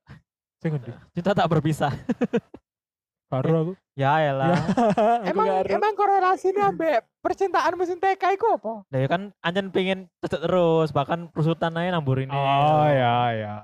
Sing 0.63 0.71
ngendi? 0.71 0.91
Cinta 1.11 1.35
tak 1.35 1.51
berpisah. 1.51 1.91
Baru 3.31 3.51
aku. 3.57 3.73
ya 3.97 4.21
elah. 4.21 4.53
Aku 5.25 5.27
Emang 5.33 5.47
karo. 5.49 5.67
emang 5.67 5.93
korelasinya 5.97 6.69
ambek 6.69 7.03
percintaan 7.19 7.73
mesin 7.75 7.97
TK 7.97 8.37
iku 8.37 8.55
apa? 8.55 8.73
Lah 8.87 8.99
ya 9.01 9.07
kan 9.09 9.21
anjen 9.41 9.73
pengen 9.73 10.07
cecek 10.21 10.45
terus, 10.45 10.93
bahkan 10.93 11.27
perusutan 11.33 11.73
aja 11.75 11.89
nambur 11.91 12.21
ini. 12.21 12.31
Oh 12.31 12.85
ya 12.87 13.33
ya. 13.33 13.55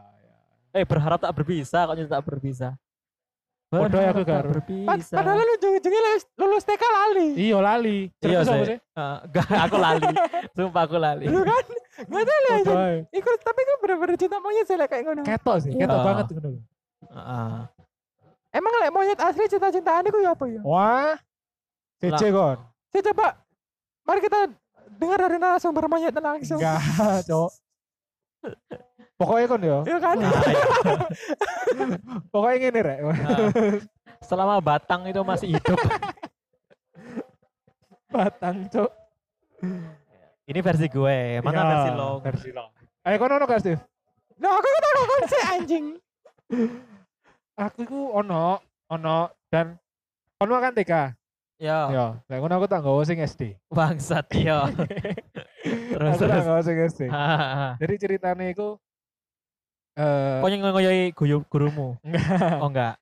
Eh 0.74 0.84
berharap 0.84 1.22
tak 1.22 1.32
berpisah, 1.32 1.86
kok 1.86 1.96
cinta 1.96 2.20
tak 2.20 2.26
berpisah. 2.26 2.74
Podo 3.72 3.96
ya 3.96 4.12
aku 4.12 4.28
karo. 4.28 4.52
Pad- 4.52 4.68
berpisah. 4.68 5.16
Padahal 5.16 5.40
lu 5.40 5.54
ujung-ujungnya 5.56 6.02
lulus, 6.04 6.24
lulus 6.36 6.64
TK 6.68 6.84
lali. 6.84 7.28
Iya 7.40 7.58
lali. 7.58 7.98
Iya 8.20 8.40
sih. 8.44 8.76
Eh, 8.76 8.78
Enggak, 9.00 9.48
aku 9.66 9.76
lali. 9.80 10.12
Sumpah 10.52 10.82
aku 10.84 10.98
lali. 11.00 11.26
Lu 11.26 11.40
kan? 11.40 11.64
Gak 12.04 12.24
tahu 12.28 12.40
lah. 12.44 12.58
Podo 12.60 12.74
ae. 12.76 12.98
Iku 13.10 13.30
tapi 13.40 13.60
iku 13.64 13.74
bener-bener 13.80 14.16
cinta 14.16 14.38
monyet 14.38 14.68
sih 14.68 14.76
kayak 14.76 15.04
ngono. 15.08 15.22
Ketok 15.24 15.58
sih, 15.64 15.72
ketok 15.72 15.88
Iya. 15.96 16.04
banget 16.04 16.26
ngono. 16.30 16.50
Heeh. 17.02 17.56
Emang 18.52 18.74
lek 18.76 18.92
monyet 18.92 19.20
asli 19.24 19.44
cinta-cintaan 19.48 20.04
iku 20.04 20.20
ya 20.20 20.36
apa 20.36 20.46
ya? 20.46 20.62
Wah. 20.68 21.16
CC 22.04 22.24
kon. 22.28 22.60
Saya 22.92 23.04
coba 23.08 23.40
mari 24.04 24.20
kita 24.20 24.40
dengar 25.00 25.18
dari 25.18 25.38
narasumber 25.40 25.88
monyet 25.88 26.12
langsung. 26.12 26.60
Enggak, 26.60 27.24
Cok. 27.32 27.50
Pokoknya 29.22 29.46
kon 29.46 29.62
ya. 29.62 29.78
Ya 29.86 29.98
kan? 29.98 30.16
Nah, 30.18 30.34
iya. 30.50 30.66
Pokoknya 32.28 32.58
ngene 32.60 32.80
rek. 32.82 33.00
Nah, 33.06 33.38
selama 34.20 34.58
batang 34.58 35.06
itu 35.06 35.22
masih 35.22 35.54
hidup. 35.54 35.78
Batang, 38.12 38.68
Cok. 38.68 38.92
Ini 40.44 40.60
versi 40.60 40.88
gue, 40.90 41.18
mana 41.40 41.56
Ya, 41.56 41.64
versi 41.66 41.90
lo? 41.94 42.10
Versi 42.20 42.50
lo. 42.52 42.66
Ayo 43.02 43.16
kon 43.16 43.32
ono 43.32 43.46
gak, 43.46 43.62
Steve? 43.62 43.80
Nah, 44.36 44.52
aku 44.52 44.68
kan 44.68 44.84
aku 44.84 45.04
kan 45.06 45.22
si 45.24 45.38
anjing. 45.48 45.86
Aku 47.54 47.86
iku 47.86 48.10
ono, 48.12 48.58
ono 48.90 49.18
dan 49.48 49.78
ono 50.36 50.54
kan 50.58 50.74
TK. 50.74 51.14
Ya, 51.56 51.80
Ya, 51.88 52.06
lek 52.26 52.42
ngono 52.42 52.58
aku 52.58 52.66
tak 52.66 52.82
nggawa 52.82 53.06
sing 53.06 53.22
SD. 53.22 53.54
bangsat 53.70 54.26
ya. 54.34 54.66
terus 55.62 56.10
Aku 56.12 56.26
tak 56.26 56.30
terus. 56.32 56.42
nggawa 56.42 56.62
sing 56.66 56.78
SD. 56.82 57.02
Jadi 57.78 57.94
ceritanya 57.96 58.46
iku 58.50 58.82
eh 59.98 60.40
Kau 60.40 60.48
yang 60.48 60.64
ngoyoy 60.64 61.12
guyu 61.12 61.44
gurumu? 61.52 62.00
enggak 62.06 62.60
Oh 62.64 62.70
enggak. 62.72 62.96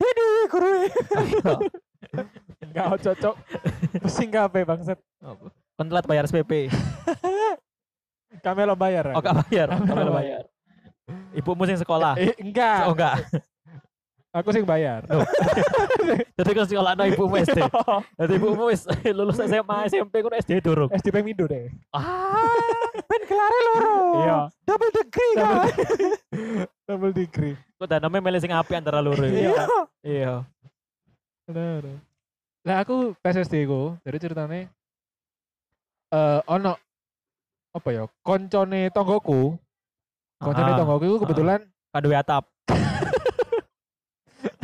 Jadi 0.00 0.24
guru 0.48 0.68
Ayo. 0.88 1.52
enggak 2.64 2.86
cocok. 3.04 3.34
Pusing 4.00 4.30
kabeh 4.32 4.62
bangsat. 4.64 4.98
Apa? 5.20 5.46
Kon 5.76 5.86
telat 5.88 6.06
bayar 6.08 6.24
SPP. 6.24 6.68
Kami 8.40 8.62
lo 8.64 8.78
bayar. 8.78 9.12
Oh, 9.12 9.20
gak 9.20 9.44
bayar. 9.44 9.68
Kami 9.68 9.84
Kami 9.84 10.02
lo 10.06 10.12
bayar. 10.14 10.42
Ibumu 11.34 11.66
sing 11.66 11.76
sekolah. 11.76 12.14
Eh, 12.16 12.32
enggak. 12.38 12.88
Oh 12.88 12.94
enggak. 12.94 13.26
Aku 14.30 14.54
sing 14.54 14.62
bayar. 14.62 15.02
Jadi 16.38 16.50
kon 16.54 16.62
sekolah 16.62 16.94
no 16.94 17.02
ibumu 17.02 17.34
SD. 17.42 17.66
Jadi 18.22 18.32
ibumu 18.38 18.70
wis 18.70 18.86
lulus 19.10 19.42
SMA, 19.42 19.90
SMP 19.90 20.22
kon 20.22 20.30
SD 20.38 20.62
durung. 20.62 20.86
SD 20.94 21.10
Pemindo 21.10 21.50
deh. 21.50 21.66
Ah, 21.90 22.46
Ben 23.10 23.22
gelare 23.26 23.58
loro. 23.66 23.98
Iya. 24.22 24.38
Double 24.62 24.90
degree 24.94 25.32
kan. 25.34 25.66
Double 26.86 27.10
degree. 27.10 27.54
kok 27.80 27.88
dan 27.88 28.04
namanya 28.06 28.22
milih 28.28 28.38
sing 28.38 28.54
apik 28.54 28.78
antara 28.78 29.02
loro. 29.02 29.18
iki. 29.18 29.50
Iya. 29.50 29.64
Iya. 30.06 30.34
Bener. 31.50 31.82
Lah 32.62 32.86
aku 32.86 33.18
pas 33.18 33.34
SD 33.34 33.66
ku, 33.66 33.98
jadi 34.06 34.16
ceritanya 34.20 34.70
eh 36.10 36.40
ono 36.46 36.78
apa 37.74 37.88
ya? 37.90 38.06
Koncone 38.22 38.94
tonggoku. 38.94 39.58
Koncone 40.38 40.70
Ah, 40.70 40.78
tonggoku 40.78 41.04
itu 41.06 41.16
kebetulan 41.18 41.60
Kado 41.90 42.06
atap. 42.14 42.46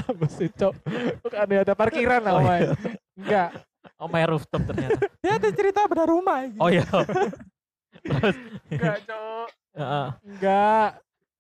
Apa 0.07 0.27
sih, 0.29 0.49
Cok? 0.49 0.75
Bukan 1.21 1.38
ada 1.57 1.75
parkiran 1.75 2.21
lah, 2.21 2.33
Oh, 2.33 2.40
Omay. 2.40 2.61
iya. 2.61 2.71
Enggak. 3.14 3.51
Oh, 3.97 4.07
my 4.07 4.25
rooftop 4.25 4.62
ternyata. 4.64 4.99
Dia 5.19 5.33
ada 5.38 5.49
cerita 5.51 5.81
benar 5.85 6.07
rumah. 6.07 6.42
iki. 6.42 6.59
Oh 6.59 6.69
iya. 6.69 6.85
Terus 8.07 8.37
Enggak, 8.69 8.97
Cok. 9.05 9.49
Heeh. 9.75 10.09
Enggak. 10.25 10.90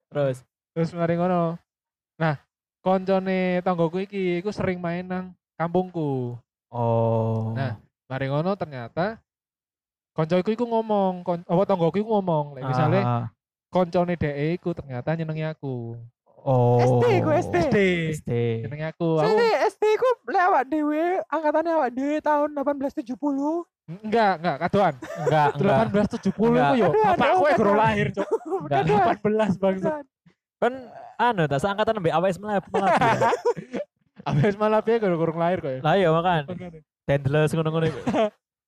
Terus 0.08 0.36
Terus 0.72 0.90
mari 0.92 1.16
ngono. 1.16 1.56
Nah, 2.16 2.36
koncone 2.80 3.60
tonggoku 3.60 3.98
iki 4.00 4.40
iku 4.40 4.50
sering 4.50 4.76
main 4.76 5.04
nang 5.04 5.26
kampungku. 5.54 6.36
oh. 6.68 7.52
Nah, 7.52 7.80
mari 8.06 8.26
ngono 8.26 8.52
ternyata 8.54 9.16
koncoku 10.12 10.48
iku 10.50 10.64
ngomong, 10.64 11.20
kon, 11.22 11.40
apa 11.42 11.62
tonggoku 11.64 12.00
iku 12.00 12.08
ngomong, 12.14 12.56
like, 12.56 12.64
misalnya 12.64 13.02
Ah, 13.04 13.24
koncone 13.68 14.16
DE 14.16 14.56
iku 14.56 14.72
ternyata 14.72 15.12
nyenengi 15.12 15.44
aku. 15.44 15.96
Oh. 16.46 16.78
SD 16.78 17.04
ku, 17.20 17.30
SD. 17.34 17.56
SD. 17.68 17.78
SD. 18.22 18.30
Nyenengi 18.64 18.86
aku. 18.94 19.08
Aku 19.18 19.34
SD 19.66 19.84
ku 19.98 20.08
lewat 20.30 20.64
dewe, 20.70 21.20
angkatannya 21.26 21.72
awak 21.74 21.90
dewe 21.92 22.16
tahun 22.22 22.48
1870. 22.54 23.66
enggak, 23.86 24.32
enggak 24.42 24.56
kadoan. 24.66 24.94
Enggak, 25.26 25.48
enggak. 25.58 25.78
1870 26.18 26.34
iku 26.34 26.42
Enggak. 26.50 26.70
yo. 26.74 26.88
Ya 26.90 27.10
guru 27.54 27.70
aduh. 27.70 27.76
lahir, 27.78 28.06
Cok. 28.14 28.28
Enggak. 28.66 28.82
18 29.22 29.62
bangsa. 29.62 29.90
Kan 30.56 30.72
anu 31.20 31.42
tak 31.46 31.60
seangkatan 31.60 32.00
mbek 32.00 32.14
AWS 32.16 32.38
malah 32.40 32.62
malah. 32.72 32.90
ya. 32.96 33.30
Abis 34.26 34.54
malah 34.58 34.80
piye 34.82 34.98
guru 34.98 35.14
guru 35.20 35.32
lahir 35.38 35.58
kok 35.62 35.70
ya. 35.70 35.80
Lah 35.86 35.94
iya 35.94 36.08
makan. 36.10 36.50
Tendles 37.06 37.54
ngono-ngono. 37.54 37.86
iku. 37.86 38.00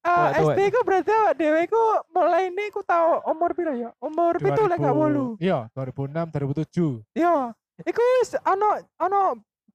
Ah, 0.06 0.30
Tuwek, 0.30 0.54
SD 0.54 0.60
ku 0.70 0.80
berarti 0.86 1.10
awak 1.10 1.34
dewe 1.34 1.60
ku 1.66 1.82
mulai 2.14 2.48
ini 2.48 2.70
ku 2.70 2.80
tahu 2.86 3.18
umur 3.28 3.50
pira 3.52 3.74
ya? 3.74 3.90
Umur 3.98 4.38
pitu 4.38 4.62
lek 4.70 4.78
gak 4.78 4.94
wolu. 4.94 5.34
Iya, 5.42 5.66
2006, 5.74 6.30
2007. 6.30 7.02
Iya. 7.18 7.52
Iku 7.86 8.02
wis 8.22 8.34
ono 8.42 8.68
ono 8.98 9.20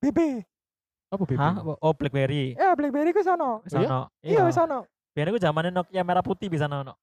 BB. 0.03 0.43
Apa 1.13 1.23
BB? 1.23 1.39
Hah? 1.39 1.53
Oh, 1.79 1.93
BlackBerry. 1.95 2.57
Ya 2.57 2.73
BlackBerry 2.75 3.15
ku 3.15 3.21
sono. 3.23 3.63
Oh 3.63 3.69
iya? 3.69 3.87
ono. 3.87 3.99
Iya 4.19 4.41
wis 4.43 4.57
ono. 4.59 4.83
Biar 5.13 5.29
aku 5.29 5.39
zamannya 5.39 5.71
Nokia 5.71 6.03
merah 6.03 6.25
putih 6.25 6.49
bisa 6.51 6.67
ono. 6.67 6.97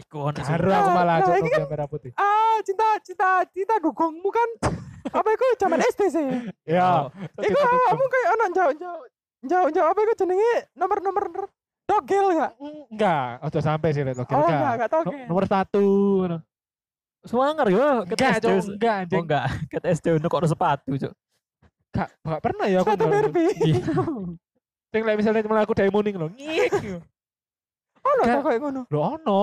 Iku 0.00 0.32
ono. 0.32 0.38
Karo 0.38 0.64
sumpah. 0.64 0.80
aku 0.80 0.90
malah 0.94 1.16
Nah, 1.20 1.36
Nokia 1.36 1.66
merah 1.68 1.88
putih. 1.90 2.10
Ah, 2.16 2.56
cinta 2.64 2.86
cinta 3.04 3.44
cinta 3.52 3.74
dukungmu 3.82 4.28
kan. 4.32 4.48
apa 5.18 5.28
iku 5.34 5.44
zaman 5.60 5.82
SD 5.82 6.00
sih? 6.08 6.26
Iya. 6.64 7.10
Iku 7.36 7.58
awakmu 7.60 8.04
kayak 8.08 8.28
ono 8.32 8.44
jauh-jauh 8.54 9.02
jauh-jauh 9.46 9.88
apa 9.92 10.00
iku 10.02 10.14
jenenge 10.18 10.52
nomor-nomor 10.72 11.52
togel 11.86 12.26
ya? 12.32 12.48
Enggak, 12.90 13.44
ojo 13.44 13.58
sampai 13.60 13.92
sih 13.92 14.02
Nokia. 14.02 14.34
Oh 14.34 14.46
enggak. 14.48 14.72
enggak, 14.78 14.90
togel. 14.90 15.20
nomor 15.28 15.44
satu. 15.44 15.86
Swanger 17.26 17.68
yo, 17.74 18.06
ket 18.06 18.16
Enggak, 18.16 18.34
SD. 18.38 18.46
Enggak 18.78 18.98
Oh 19.10 19.22
enggak, 19.26 19.46
ket 19.66 19.84
SD 19.98 20.06
ono 20.14 20.26
kok 20.30 20.46
sepatu, 20.46 20.90
Cuk. 20.94 21.12
Enggak, 21.92 22.08
enggak 22.22 22.40
pernah 22.42 22.66
ya 22.70 22.78
aku. 22.80 22.88
Sepatu. 22.94 23.04
Barbie. 23.10 23.50
Iya. 23.62 23.82
Sing 24.94 25.02
lek 25.02 25.16
misalnya 25.18 25.42
cuma 25.42 25.58
aku 25.60 25.74
diamonding 25.74 26.14
lho. 26.16 26.30
Ngik. 26.30 26.72
Ono 28.06 28.22
to 28.22 28.38
koyo 28.40 28.58
ngono. 28.62 28.80
Lho 28.86 29.00
ono. 29.02 29.42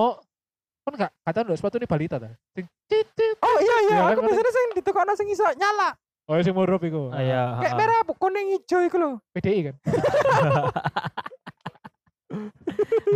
Kan 0.84 0.92
enggak 0.96 1.12
kata 1.22 1.38
lho 1.44 1.54
sepatu 1.54 1.76
ini 1.76 1.86
balita 1.86 2.16
ta. 2.16 2.32
Sing 2.56 2.64
titit. 2.88 3.36
Oh 3.44 3.56
iya 3.60 3.76
iya, 3.84 3.94
Iya, 3.94 4.02
kan, 4.08 4.12
aku 4.16 4.20
biasanya 4.24 4.52
sing 4.52 4.66
ditukokno 4.80 5.12
sing 5.14 5.28
iso 5.28 5.44
nyala. 5.60 5.92
Oh 6.24 6.40
sing 6.40 6.56
murup 6.56 6.80
iku. 6.80 7.12
Ah, 7.12 7.20
Iya. 7.20 7.42
Kayak 7.60 7.74
merah 7.76 8.00
kuning 8.16 8.46
hijau 8.56 8.80
iku 8.80 8.96
lho. 8.96 9.10
PDI 9.36 9.60
kan. 9.68 9.76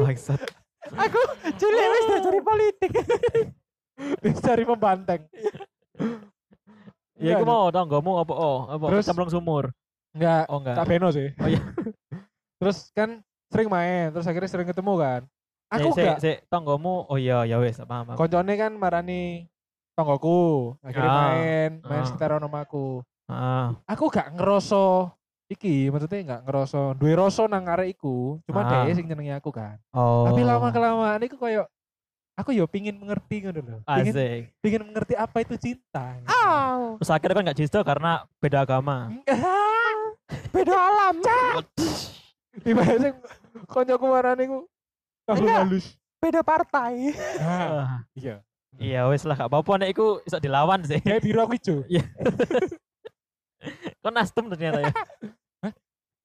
Bangsat. 0.04 0.40
Aku 0.88 1.20
cilik 1.58 1.86
wis 1.90 2.04
diajari 2.06 2.40
politik. 2.44 2.90
Dicari 4.24 4.62
pembanteng. 4.62 5.26
Ya 7.18 7.34
iku 7.34 7.44
mau 7.44 7.66
tanggamu 7.68 8.22
apa 8.22 8.32
oh, 8.32 8.58
apa 8.70 8.84
Terus- 8.94 9.06
cemplung 9.06 9.30
sumur. 9.30 9.74
Enggak, 10.14 10.46
Oh 10.48 10.58
enggak. 10.62 10.76
tak 10.78 10.86
beno 10.86 11.08
sih. 11.10 11.28
Oh, 11.36 11.48
iya. 11.50 11.60
terus 12.62 12.90
kan 12.94 13.20
sering 13.50 13.68
main, 13.68 14.10
terus 14.10 14.26
akhirnya 14.26 14.50
sering 14.50 14.66
ketemu 14.66 14.92
kan. 14.96 15.20
Aku 15.68 15.92
sik, 15.92 16.00
enggak. 16.00 16.18
sik 16.22 16.36
tanggamu 16.48 17.04
oh 17.04 17.18
iya 17.18 17.44
ya 17.44 17.58
wis 17.60 17.76
paham. 17.76 18.08
paham. 18.08 18.16
Koncone 18.16 18.54
kan 18.56 18.72
marani 18.72 19.44
tonggoku, 19.92 20.72
akhirnya 20.80 21.10
Ah. 21.10 21.18
main, 21.28 21.70
main 21.82 22.02
Ah. 22.02 22.06
sekitar 22.06 22.38
omaku. 22.38 23.02
Heeh. 23.28 23.66
Aku 23.84 24.08
gak 24.08 24.32
ngeroso 24.32 25.12
iki, 25.50 25.90
maksudnya 25.90 26.38
gak 26.38 26.42
ngeroso 26.48 26.96
duwe 26.96 27.12
rasa 27.12 27.44
nang 27.44 27.66
arek 27.66 27.98
iku, 27.98 28.40
cuma 28.46 28.64
Ah. 28.64 28.86
dia 28.86 28.94
sing 28.94 29.04
nyenengi 29.04 29.34
aku 29.34 29.50
kan. 29.50 29.76
Oh. 29.92 30.24
Tapi 30.24 30.40
lama 30.40 30.70
kelamaan 30.70 31.20
iku 31.20 31.36
koyo 31.36 31.66
aku 32.38 32.52
yo 32.52 32.64
pingin 32.64 32.94
mengerti 32.94 33.42
ngono 33.42 33.58
lho. 33.58 33.76
Pingin, 33.82 34.12
Asik. 34.14 34.40
pingin 34.58 34.82
mengerti 34.84 35.12
apa 35.12 35.36
itu 35.42 35.54
cinta. 35.58 36.16
Aw, 36.24 36.94
Terus 36.96 37.10
akhirnya 37.10 37.34
kan 37.34 37.44
gak 37.44 37.58
jisto 37.58 37.78
karena 37.82 38.22
beda 38.38 38.62
agama. 38.62 39.10
beda 40.54 40.74
alam. 40.74 41.14
Sing 42.62 42.74
koncoku 43.66 44.04
marani 44.06 44.46
ku 44.46 44.58
aku 45.26 45.44
halus. 45.44 45.98
Beda 46.18 46.40
partai. 46.40 47.12
Ah, 47.38 48.02
iya. 48.12 48.42
Iya 48.74 49.06
wis 49.08 49.22
lah 49.22 49.34
gak 49.34 49.48
apa-apa 49.48 49.80
nek 49.80 49.90
iku 49.90 50.18
iso 50.22 50.38
dilawan 50.38 50.82
sih. 50.82 50.98
Kayak 50.98 51.20
biru 51.20 51.38
aku 51.40 51.52
ijo. 51.54 51.74
Kan 53.98 54.12
nastem 54.14 54.46
ternyata 54.46 54.78
ya. 54.80 54.92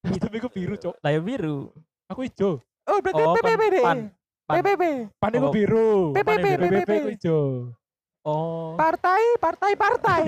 Tapi 0.04 0.36
aku 0.36 0.48
biru, 0.48 0.76
Cok. 0.76 0.94
Lah 1.00 1.10
ya 1.10 1.18
biru. 1.18 1.72
Aku 2.06 2.22
ijo. 2.22 2.60
Oh, 2.84 2.98
berarti 3.00 3.18
Oh, 3.18 3.34
PPP 3.34 3.56
pan- 3.56 3.72
deh. 3.72 3.82
pan. 3.82 3.98
Pan. 4.44 4.54
PPP. 4.58 4.82
Pan 5.16 5.32
iku 5.32 5.46
Oh. 5.46 5.52
biru. 5.52 5.92
PPP? 6.12 6.46
PPP 6.58 6.90
ijo. 7.14 7.38
Oh. 8.22 8.72
Partai, 8.74 9.20
partai, 9.36 9.72
partai. 9.74 10.22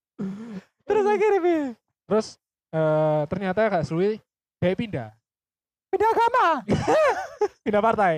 Terus 0.86 1.04
akhirnya 1.04 1.40
Bi, 1.40 1.56
Terus 2.06 2.26
eh 2.70 3.22
ternyata 3.26 3.60
Kak 3.66 3.84
Suwi 3.84 4.20
dia 4.56 4.72
pindah. 4.72 5.08
pindah 5.86 6.08
agama. 6.08 6.46
Pindah 7.64 7.82
partai. 7.82 8.14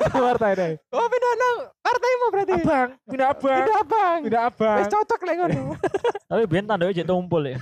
Pindah 0.00 0.22
partai 0.30 0.50
deh. 0.54 0.72
Oh, 0.88 1.04
pindah 1.04 1.32
nang 1.34 1.56
partaimu 1.78 2.26
berarti. 2.30 2.52
Abang, 2.54 2.88
pindah 3.04 3.28
abang. 3.28 3.58
Pindah 3.58 3.78
abang. 3.78 4.18
Pindah 4.24 4.42
abang. 4.48 4.78
Wis 4.78 4.88
cocok 4.88 5.20
lek 5.22 5.34
ngono. 5.36 5.62
Tapi 6.24 6.42
biyen 6.46 6.64
tandanya 6.64 6.92
jek 6.94 7.04
tumpul 7.04 7.42
ya. 7.44 7.58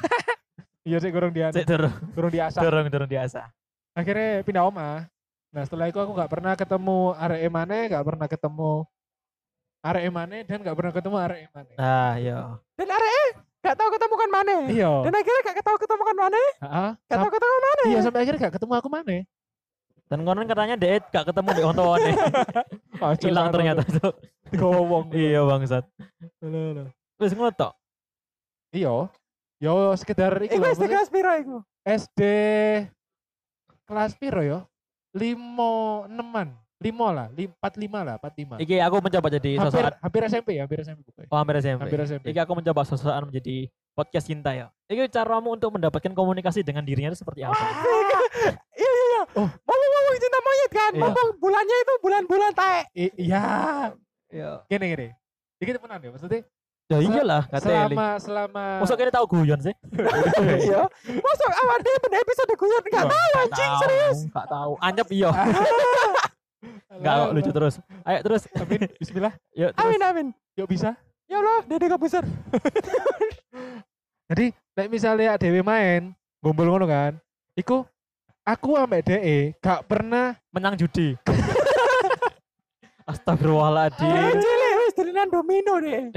Iya 0.81 0.97
sih 0.97 1.11
kurang 1.11 1.29
dia, 1.31 1.51
Cek 1.51 1.67
turun, 1.67 1.93
kurang 2.15 2.31
diasah. 2.31 2.61
turun, 2.63 2.85
turun 2.89 3.09
biasa. 3.09 3.41
Akhirnya 3.93 4.41
pindah 4.41 4.63
oma. 4.63 5.05
Nah 5.51 5.63
setelah 5.67 5.91
itu 5.91 5.99
aku 5.99 6.15
nggak 6.15 6.31
pernah 6.31 6.53
ketemu 6.55 6.99
arek 7.19 7.41
emane, 7.51 7.79
nggak 7.91 8.05
pernah 8.07 8.27
ketemu 8.31 8.73
arek 9.81 10.03
emane 10.07 10.39
dan 10.47 10.59
nggak 10.63 10.77
pernah 10.79 10.93
ketemu 10.95 11.17
arek 11.19 11.41
emane. 11.51 11.73
Nah, 11.75 12.13
iya. 12.21 12.39
Dan 12.79 12.89
arek 12.89 13.11
eh 13.11 13.31
gak 13.61 13.77
tahu 13.77 13.89
ketemu 13.93 14.15
kan 14.17 14.31
mana. 14.33 14.57
Iya. 14.73 14.93
Dan 15.05 15.13
akhirnya 15.13 15.43
gak 15.45 15.65
tahu 15.65 15.77
ketemu 15.77 16.03
kan 16.03 16.17
mana. 16.17 16.41
Heeh. 16.41 16.91
Gak 17.13 17.19
tahu 17.21 17.31
ketemu 17.31 17.57
mana. 17.61 17.83
Iya 17.85 17.99
sampai 18.01 18.21
akhirnya 18.25 18.41
gak 18.41 18.55
ketemu 18.57 18.73
aku 18.81 18.89
mana. 18.89 19.17
Dan 20.11 20.19
konon 20.27 20.47
katanya 20.49 20.77
Dek 20.81 21.03
gak 21.13 21.25
ketemu 21.29 21.49
Dek 21.55 21.67
Ontoane. 21.69 22.11
Hilang 23.23 23.49
ternyata 23.53 23.83
tuh. 23.85 24.13
Gowong. 24.57 25.13
Iya 25.13 25.41
bangsat. 25.45 25.85
Wis 27.21 27.33
ngono 27.37 27.53
tok. 27.53 27.77
Iya. 28.73 29.13
Yo 29.61 29.93
sekedar 29.93 30.33
iku 30.41 30.57
Iku 30.57 30.65
SD 30.73 30.85
kelas 30.89 31.11
piro 31.13 31.33
iku? 31.37 31.57
SD 31.85 32.21
kelas 33.85 34.13
piro 34.17 34.41
yo? 34.41 34.59
Limo 35.13 36.05
eneman. 36.07 36.55
Limo 36.81 37.13
lah, 37.13 37.29
lim, 37.37 37.53
empat 37.53 37.77
lima 37.77 38.01
lah, 38.01 38.17
empat 38.17 38.33
lima. 38.41 38.57
Iki 38.57 38.81
aku 38.81 38.97
mencoba 39.05 39.29
jadi 39.29 39.61
Hampir, 39.61 39.69
sosokan. 39.85 39.93
hampir 40.01 40.21
SMP 40.33 40.49
ya, 40.57 40.65
hampir 40.65 40.81
SMP 40.81 41.01
pokoknya. 41.05 41.29
Oh, 41.29 41.37
hampir 41.37 41.55
SMP. 41.61 41.81
Hampir 41.85 42.01
SMP. 42.09 42.25
Iki 42.33 42.41
aku 42.41 42.53
mencoba 42.57 42.81
sosokan 42.89 43.29
menjadi 43.29 43.57
podcast 43.93 44.25
cinta 44.25 44.57
ya. 44.57 44.73
Iki 44.89 45.13
caramu 45.13 45.53
untuk 45.53 45.69
mendapatkan 45.77 46.09
komunikasi 46.17 46.65
dengan 46.65 46.81
dirinya 46.81 47.13
itu 47.13 47.21
seperti 47.21 47.45
apa? 47.45 47.53
Iya 47.53 48.89
iya 48.89 49.05
iya. 49.13 49.23
Oh. 49.37 49.45
Ngomong-ngomong 49.45 50.15
cinta 50.17 50.39
monyet 50.41 50.73
kan. 50.73 50.93
Iya. 50.97 51.03
Ngomong 51.05 51.29
bulannya 51.37 51.77
itu 51.85 51.95
bulan-bulan 52.01 52.53
taek. 52.57 52.85
I- 52.97 53.15
iya, 53.29 53.45
Iya. 54.33 54.51
gini 54.73 54.85
gini. 54.89 55.09
Iki 55.61 55.71
temenan 55.77 56.01
ya, 56.01 56.11
maksudnya 56.17 56.41
Ya 56.91 56.99
iyalah 56.99 57.47
katanya. 57.47 57.87
selama 57.87 58.09
selama 58.19 58.65
Masa 58.83 58.99
kini 58.99 59.15
tahu 59.15 59.27
guyon 59.31 59.61
sih? 59.63 59.75
Iya. 60.67 60.91
Masuk 61.07 61.51
awak 61.55 61.79
dia 61.87 61.97
pada 62.03 62.17
episode 62.19 62.53
guyon 62.59 62.83
gak 62.91 63.07
tahu 63.07 63.31
anjing 63.39 63.73
serius. 63.79 64.19
Gak 64.35 64.47
tahu. 64.51 64.73
Anyep 64.83 65.09
iya. 65.15 65.31
Enggak 66.99 67.15
lucu 67.31 67.51
terus. 67.55 67.75
Ayo 68.03 68.19
terus. 68.27 68.43
Amin. 68.59 68.91
Bismillah. 68.99 69.33
Yuk 69.55 69.71
terus. 69.71 69.87
Amin 69.87 70.01
amin. 70.03 70.27
Yuk 70.59 70.67
bisa. 70.67 70.99
Ya 71.31 71.39
Allah, 71.39 71.63
Dede 71.63 71.87
Kabuser. 71.87 72.27
Jadi, 74.27 74.51
nek 74.75 74.91
misalnya 74.91 75.39
dewe 75.39 75.63
main, 75.63 76.11
gombol 76.43 76.67
ngono 76.75 76.91
kan. 76.91 77.23
Iku 77.55 77.87
aku 78.43 78.75
ambek 78.75 79.07
DE 79.07 79.55
gak 79.63 79.87
pernah 79.87 80.35
Menang 80.51 80.75
judi. 80.75 81.15
Astagfirullahaladzim. 83.11 84.43
Dolanan 85.03 85.29
domino 85.29 85.75
deh. 85.79 86.13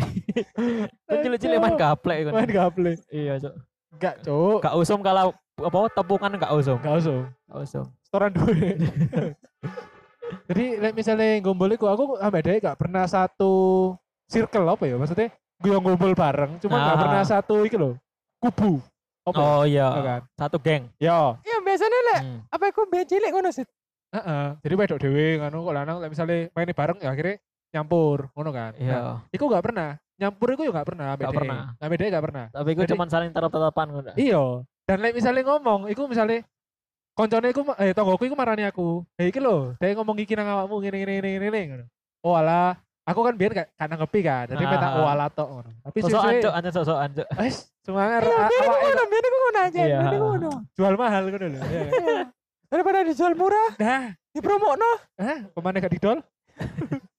Kan 1.08 1.18
cilik-cilik 1.20 1.58
main 1.58 1.74
gaplek 1.74 2.18
kan. 2.26 2.34
main 2.34 2.50
gaple. 2.50 2.92
Iya, 3.08 3.40
Cuk. 3.40 3.54
Gak, 3.96 4.16
Cuk. 4.22 4.60
Gak 4.60 4.76
usum 4.76 5.00
kalau 5.00 5.32
apa 5.56 5.80
tepungan 5.90 6.36
gak 6.36 6.52
usum. 6.52 6.78
Gak 6.78 6.96
usah. 7.00 7.20
Gak 7.46 7.60
usum. 7.62 7.86
Setoran 8.02 8.32
duit. 8.32 8.78
Jadi, 10.44 10.66
misalnya 10.92 11.40
gombol 11.40 11.70
iku 11.70 11.86
aku 11.86 12.04
ambek 12.18 12.44
DE 12.44 12.58
gak 12.60 12.76
pernah 12.76 13.06
satu 13.06 13.94
circle 14.26 14.66
apa 14.66 14.84
ya 14.84 14.96
maksudnya 14.96 15.30
gue 15.60 15.70
yang 15.70 15.80
gombol 15.80 16.12
bareng 16.12 16.58
cuma 16.58 16.76
gak 16.76 16.90
Ah. 16.90 17.00
pernah 17.00 17.24
satu 17.24 17.56
iki 17.62 17.78
loh 17.78 17.96
kubu 18.38 18.82
apa 19.24 19.38
ya? 19.38 19.46
Oh 19.46 19.64
iya. 19.64 19.88
kan 20.02 20.22
Satu 20.36 20.58
geng. 20.58 20.90
ya 20.98 21.38
Iya 21.40 21.58
biasanya 21.62 22.00
lek 22.04 22.20
Hmm. 22.20 22.40
apa 22.50 22.64
iku 22.68 22.82
mbek 22.84 23.06
cilik 23.06 23.30
ngono 23.30 23.50
sih. 23.50 23.64
Heeh. 24.10 24.46
Jadi 24.60 24.74
wedok 24.76 25.00
dhewe 25.00 25.26
ngono 25.38 25.58
kok 25.62 25.74
lanang 25.74 25.98
lek 25.98 26.10
misale 26.12 26.36
main 26.50 26.68
bareng 26.68 26.98
ya 27.00 27.10
akhirnya 27.10 27.36
nyampur 27.74 28.30
ngono 28.32 28.50
kan. 28.50 28.72
Nah, 28.74 28.80
Iya. 28.80 29.00
iku 29.30 29.50
gak 29.50 29.66
pernah. 29.66 29.90
Nyampur 30.14 30.48
iku 30.54 30.62
yo 30.62 30.72
gak 30.72 30.86
pernah 30.86 31.18
Gak 31.18 31.34
pernah. 31.34 31.74
Ambek 31.82 31.98
dhek 31.98 32.10
gak 32.14 32.24
pernah. 32.24 32.46
Tapi 32.50 32.70
Jadi- 32.78 32.92
cuma 32.94 33.04
saling 33.10 33.30
tetap-tetapan 33.30 33.88
ngono. 33.90 34.12
Iya. 34.14 34.44
Dan 34.84 34.98
lek 35.00 35.14
misale 35.14 35.42
ngomong 35.42 35.90
iku 35.90 36.06
misale 36.06 36.46
koncone 37.14 37.50
iku 37.50 37.62
eh 37.78 37.92
tonggoku 37.92 38.24
iku 38.26 38.36
marani 38.36 38.64
aku. 38.64 39.02
Eh 39.18 39.28
iki 39.28 39.40
lho, 39.40 39.74
dhek 39.78 39.96
ngomong 39.96 40.18
iki 40.18 40.34
nang 40.34 40.48
awakmu 40.48 40.78
ngene 40.80 40.98
ngene 41.00 41.14
ngene 41.18 41.30
ngene 41.42 41.60
ngono. 41.68 41.86
Oh 42.24 42.34
alah, 42.34 42.78
aku 43.04 43.20
kan 43.20 43.34
biar 43.34 43.52
gak 43.54 43.68
gak 43.74 43.88
nanggepi 43.90 44.20
kan. 44.22 44.46
Jadi 44.48 44.64
Ah. 44.64 44.70
meta 44.70 44.88
oh 44.96 45.08
alah 45.08 45.28
tok 45.28 45.48
ngono. 45.50 45.70
Tapi 45.82 45.98
Sosok 46.00 46.22
anjuk, 46.22 46.52
anjuk 46.54 46.74
sosok 46.74 46.98
anjuk. 47.00 47.28
wis 47.42 47.58
semangat 47.82 48.22
Iya, 48.22 48.38
biar 48.44 48.48
iku 48.54 48.70
awake 48.70 48.84
ngono, 48.86 49.04
biar 49.10 49.24
iku 49.24 49.38
ngono 49.40 49.60
aja. 49.60 49.82
Iya. 49.82 50.00
Biar 50.00 50.14
iku 50.14 50.26
ngono. 50.30 50.52
jual 50.74 50.94
mahal 50.96 51.24
ngono 51.26 51.46
lho. 51.48 51.60
Iya. 51.60 51.82
Iya. 51.90 52.20
Daripada 52.70 53.06
dijual 53.06 53.34
murah, 53.34 53.70
Nah, 53.78 54.04
dipromokno. 54.30 54.92
Hah? 55.16 55.38
Pemane 55.54 55.78
gak 55.78 55.94
didol? 55.94 56.18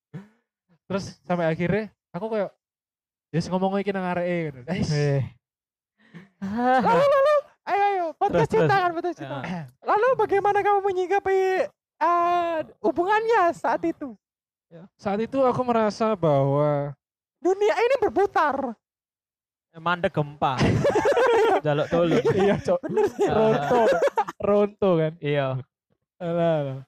Terus 0.95 1.19
sampai 1.27 1.51
akhirnya 1.51 1.91
aku 2.15 2.31
kayak 2.31 2.55
ya 3.35 3.43
yes, 3.43 3.51
ngomong 3.51 3.83
iki 3.83 3.91
nang 3.91 4.07
areke 4.07 4.55
gitu. 4.55 4.61
Eh. 4.95 5.27
Lalu 6.87 7.03
lalu, 7.11 7.35
ayo 7.67 7.83
ayo, 7.91 8.05
podcast 8.15 8.47
cinta 8.47 8.79
kan 8.79 8.95
podcast 8.95 9.19
cinta. 9.19 9.43
Ah. 9.43 9.67
Lalu 9.91 10.09
bagaimana 10.15 10.63
kamu 10.63 10.87
menyikapi 10.87 11.67
eh, 11.99 12.59
hubungannya 12.79 13.51
saat 13.59 13.83
itu? 13.83 14.15
saat 14.95 15.19
itu 15.19 15.43
aku 15.43 15.67
merasa 15.67 16.15
bahwa 16.15 16.95
Dunia 17.43 17.75
ini 17.75 17.95
berputar. 18.07 18.79
Mandek 19.75 20.15
gempa. 20.15 20.55
Jaluk 21.67 21.91
tolong. 21.91 22.23
iya 22.39 22.55
cok 22.63 22.79
ronto 23.35 23.81
ronto 24.39 24.91
kan 24.95 25.13
Iya. 25.19 25.59
alah. 26.23 26.87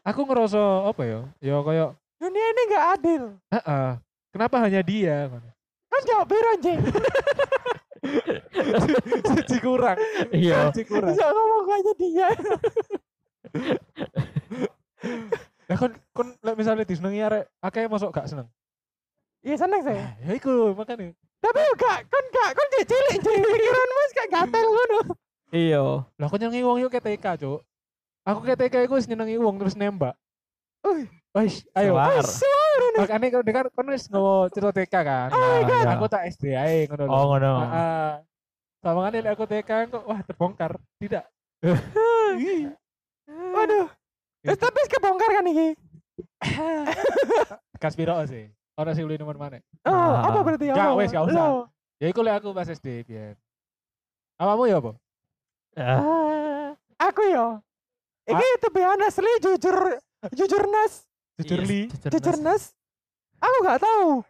aku 0.00 0.20
ngerasa 0.24 0.88
apa 0.88 1.02
ya 1.04 1.20
ya 1.44 1.60
kayak 1.60 1.99
Dunia 2.20 2.46
ini 2.52 2.62
nggak 2.68 2.86
adil. 3.00 3.22
heeh 3.48 3.88
kenapa 4.28 4.56
hanya 4.60 4.80
dia 4.84 5.24
Kan 5.90 6.00
jawab 6.06 6.28
biru 6.28 6.48
anjing. 6.54 6.80
Siji 9.24 9.58
kurang 9.60 9.96
Iya. 10.30 10.68
Siji 10.72 10.84
kurang 10.88 11.12
Bisa 11.12 11.26
ngomong 11.32 11.68
aja 11.68 11.92
dia. 11.96 12.28
lah 15.70 15.76
kon 15.78 15.92
kon 16.12 16.28
misalnya 16.56 16.84
disenengi 16.84 17.22
arek 17.22 17.44
akeh 17.62 17.86
masuk 17.86 18.10
gak 18.10 18.26
seneng 18.28 18.48
Iya 19.40 19.56
seneng 19.56 19.80
saya. 19.80 20.12
ya 20.20 20.36
iku 20.36 20.76
makanya 20.76 21.16
Tapi 21.40 21.60
gak, 21.80 21.98
kan 22.04 22.24
gak, 22.28 22.50
kan 22.52 22.66
dia 22.76 22.84
cilik 22.84 23.16
cilik 23.16 23.40
pikiran 23.48 23.88
mas 23.96 24.12
gak 24.12 24.28
gatel 24.28 24.66
ngono. 24.68 25.00
Iya. 25.50 26.04
Lah 26.20 26.26
aku 26.28 26.36
nyenengi 26.36 26.62
wong 26.62 26.78
yo 26.84 26.92
TK, 26.92 27.24
Cuk. 27.40 27.64
Aku 28.28 28.44
ke 28.44 28.54
TK 28.60 28.84
iku 28.84 29.00
wis 29.00 29.08
nyenengi 29.08 29.40
wong 29.40 29.56
terus 29.56 29.72
nembak. 29.72 30.12
Wis, 31.30 31.62
ayo. 31.78 31.94
Makane 32.98 33.26
kan 33.30 33.44
kan 33.46 33.66
kon 33.70 33.86
wis 33.94 34.10
ngowo 34.10 34.50
cerita 34.50 34.74
TK 34.74 34.94
kan. 35.06 35.28
Oh 35.30 35.38
my 35.38 35.62
God. 35.62 35.86
Aku 35.94 36.06
tak 36.10 36.26
SD 36.26 36.58
ae 36.58 36.90
ngono 36.90 37.06
lho. 37.06 37.12
Oh 37.14 37.24
ngono. 37.30 37.52
Heeh. 37.62 38.10
Sama 38.82 38.98
kan 39.06 39.14
aku 39.30 39.44
TK 39.46 39.70
kok 39.94 40.04
wah 40.08 40.20
terbongkar. 40.26 40.72
Tidak. 40.98 41.24
Waduh. 43.54 43.86
Terus 44.42 44.58
tapi 44.58 44.80
kebongkar 44.90 45.30
kan 45.30 45.46
ini. 45.46 45.76
Kaspiro 47.78 48.16
sih. 48.26 48.50
Ora 48.80 48.96
sing 48.96 49.04
nomor 49.04 49.36
mana? 49.36 49.60
Oh, 49.84 49.92
Ah. 49.92 50.32
apa 50.32 50.40
berarti? 50.40 50.72
Gak, 50.72 50.80
Apa? 50.80 50.96
wes, 50.96 51.12
gak 51.12 51.28
usah. 51.28 51.68
Ya 52.00 52.06
iku 52.08 52.24
lek 52.24 52.40
aku 52.40 52.56
pas 52.56 52.64
SD 52.64 53.04
biyen. 53.04 53.36
Awamu 54.40 54.64
ya 54.64 54.80
apa? 54.80 54.96
Ah, 55.76 56.72
aku 56.96 57.20
ya. 57.28 57.60
Iki 58.24 58.46
to 58.64 58.68
be 58.72 58.80
honest, 58.80 59.20
Li, 59.20 59.32
jujur 59.44 60.00
jujur 60.30 60.64
nas, 60.66 61.08
Jujur 61.36 61.60
iya, 61.60 61.66
li. 61.66 61.80
jujur 62.06 62.36
nas. 62.38 62.76
Aku 63.36 63.56
gak 63.62 63.80
tahu, 63.80 64.20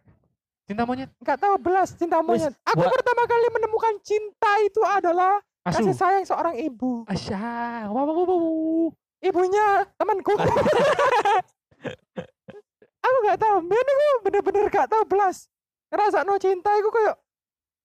Cinta 0.65 0.87
monyet. 0.87 1.11
gak 1.19 1.35
tahu 1.37 1.55
belas 1.59 1.91
cinta 1.93 2.23
monyet. 2.23 2.55
Aku 2.63 2.79
buat- 2.79 2.93
pertama 2.93 3.27
kali 3.27 3.47
menemukan 3.51 3.95
cinta 4.01 4.53
itu 4.61 4.79
adalah 4.85 5.43
Asu. 5.61 5.83
kasih 5.83 5.95
sayang 5.95 6.25
seorang 6.25 6.55
ibu. 6.57 7.03
Asya. 7.05 7.91
Wow, 7.91 8.07
wow, 8.07 8.15
wow, 8.17 8.27
wow. 8.31 8.87
Ibunya 9.21 9.67
temanku. 9.95 10.33
aku 13.01 13.17
gak 13.27 13.39
tahu, 13.39 13.57
men 13.61 13.77
aku 13.77 14.07
bener-bener 14.23 14.65
gak 14.69 14.89
tahu 14.89 15.03
belas. 15.05 15.51
Ngerasa 15.91 16.23
no 16.23 16.39
cinta 16.39 16.71
aku 16.71 16.89
kayak 16.89 17.17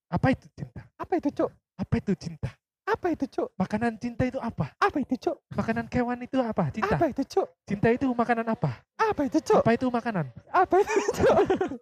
Apa 0.08 0.28
itu 0.30 0.46
cinta? 0.54 0.86
apa 0.96 1.13
itu 1.18 1.30
cuk? 1.34 1.50
Apa 1.76 1.94
itu 1.98 2.13
cinta? 2.15 2.54
Apa 2.86 3.17
itu 3.17 3.26
cuk? 3.26 3.50
Makanan 3.58 3.98
cinta 3.98 4.30
itu 4.30 4.38
apa? 4.38 4.69
Apa 4.78 5.02
itu 5.02 5.17
cuk? 5.17 5.41
Makanan 5.58 5.89
kewan 5.89 6.21
itu 6.21 6.38
apa? 6.38 6.69
Cinta. 6.69 6.93
Apa 6.93 7.10
itu 7.10 7.26
cuk? 7.26 7.48
Cinta 7.65 7.89
itu 7.89 8.06
makanan 8.13 8.45
apa? 8.45 8.86
Apa 9.02 9.26
itu 9.26 9.41
cuk? 9.41 9.65
Apa 9.65 9.74
itu 9.74 9.86
makanan? 9.89 10.26
Apa 10.54 10.76
itu 10.86 10.93
cuk? 11.17 11.36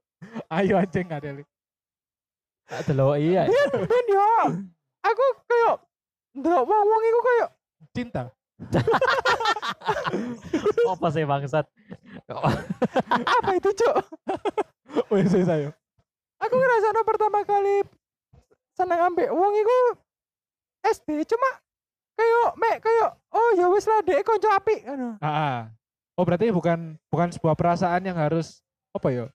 Ayo 0.56 0.80
anjing 0.80 1.04
gak 1.12 1.20
ada. 1.20 1.44
Tak 2.72 2.82
delok 2.88 3.20
iya. 3.20 3.44
Ben 3.72 4.06
yo. 4.08 4.28
Aku 5.04 5.26
kayak 5.44 5.76
ndelok 6.40 6.64
wong-wong 6.64 7.02
iku 7.04 7.20
kayak 7.20 7.50
Cinta. 7.92 8.24
Apa 10.96 11.08
sih 11.12 11.28
bangsat? 11.28 11.68
apa 13.28 13.52
itu 13.60 13.70
cuk? 13.76 13.96
Wes 15.12 15.36
ayo. 15.36 15.76
Aku 16.40 16.56
ngerasa 16.56 17.04
pertama 17.04 17.44
kali 17.44 17.84
seneng 18.74 19.12
ambek 19.12 19.30
wong 19.30 19.54
iku 19.54 19.78
SD 20.84 21.24
cuma 21.26 21.50
kayak 22.14 22.50
mek 22.56 22.78
kayak 22.78 23.10
oh 23.32 23.50
ya 23.56 23.66
wis 23.72 23.88
lah 23.88 24.04
dek 24.04 24.22
konco 24.22 24.48
apik 24.52 24.84
ngono. 24.84 25.18
Ah, 25.18 25.28
ah. 25.28 25.58
Oh 26.14 26.22
berarti 26.22 26.54
bukan 26.54 27.00
bukan 27.10 27.34
sebuah 27.34 27.56
perasaan 27.56 28.04
yang 28.04 28.14
harus 28.16 28.62
apa 28.92 29.08
ya? 29.10 29.26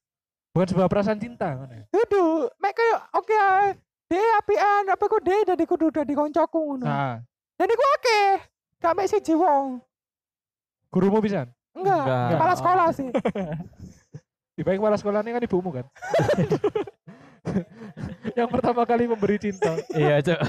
Bukan 0.54 0.68
sebuah 0.70 0.87
perasaan 0.87 1.18
cinta 1.18 1.56
ngono 1.56 1.72
ya? 1.72 1.84
Dudu, 1.90 2.46
mek 2.56 2.72
kayak 2.72 3.00
oke 3.12 3.34
ae. 3.34 3.68
Dek 4.08 4.28
apian 4.40 4.84
apa 4.88 5.04
kok 5.04 5.20
dek 5.20 5.42
dadi 5.44 5.64
kudu 5.64 5.90
dadi 5.90 6.14
koncoku 6.14 6.61
ngono. 6.74 6.84
Nah, 6.87 7.20
Dan 7.58 7.68
iku 7.68 7.84
akeh. 7.98 8.30
Gak 8.78 8.94
mek 8.94 9.11
siji 9.11 9.34
wong. 9.34 9.82
gurumu 10.88 11.20
pisan. 11.20 11.50
Enggak, 11.76 12.00
Enggak. 12.00 12.28
kepala 12.32 12.54
sekolah 12.56 12.88
sih. 12.96 13.08
Di 14.56 14.62
baik 14.64 14.80
kepala 14.80 14.96
sekolah 14.96 15.20
ini 15.20 15.30
kan 15.30 15.42
ibumu 15.44 15.70
kan. 15.70 15.87
yang 18.38 18.48
pertama 18.48 18.82
kali 18.82 19.04
memberi 19.04 19.37
cinta. 19.38 19.76
Iya, 19.92 20.18
Cuk. 20.24 20.40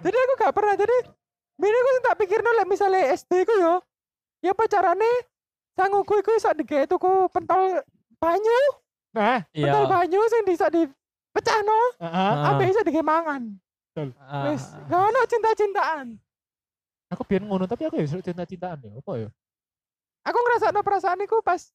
Jadi 0.00 0.16
aku 0.16 0.32
gak 0.40 0.54
pernah 0.54 0.74
jadi 0.74 0.96
Mini 1.54 1.70
aku 1.70 1.90
tak 2.02 2.18
pikir 2.18 2.42
lek 2.42 2.66
misalnya 2.66 3.14
SD 3.14 3.46
ku 3.46 3.54
yo 3.54 3.78
ya 4.42 4.50
pacarane 4.50 5.06
sanguku 5.78 6.18
iku 6.18 6.34
iso 6.34 6.50
digawe 6.50 6.82
tuku 6.86 7.30
pentol 7.30 7.78
banyu 8.18 8.60
Nah, 9.14 9.46
pentol 9.54 9.86
Iya. 9.86 9.90
banyu 9.94 10.20
sing 10.26 10.42
bisa 10.42 10.66
dipecahno 10.66 11.78
ah, 12.02 12.06
ah. 12.06 12.18
Ah. 12.18 12.50
ambek 12.50 12.74
iso 12.74 12.82
digawe 12.82 13.06
mangan 13.06 13.42
Ah, 13.94 14.50
wis 14.50 14.74
gak 14.90 14.98
ono 14.98 15.20
cinta-cintaan 15.30 16.18
aku 17.14 17.22
biar 17.22 17.46
ngono 17.46 17.70
tapi 17.70 17.86
aku 17.86 18.02
ya 18.02 18.10
suruh 18.10 18.26
cinta-cintaan 18.26 18.82
ya. 18.82 18.90
Apa 18.98 19.12
ya? 19.22 19.28
aku 20.26 20.38
ngerasa 20.42 20.74
perasaan 20.74 21.22
iku 21.22 21.38
pas 21.38 21.70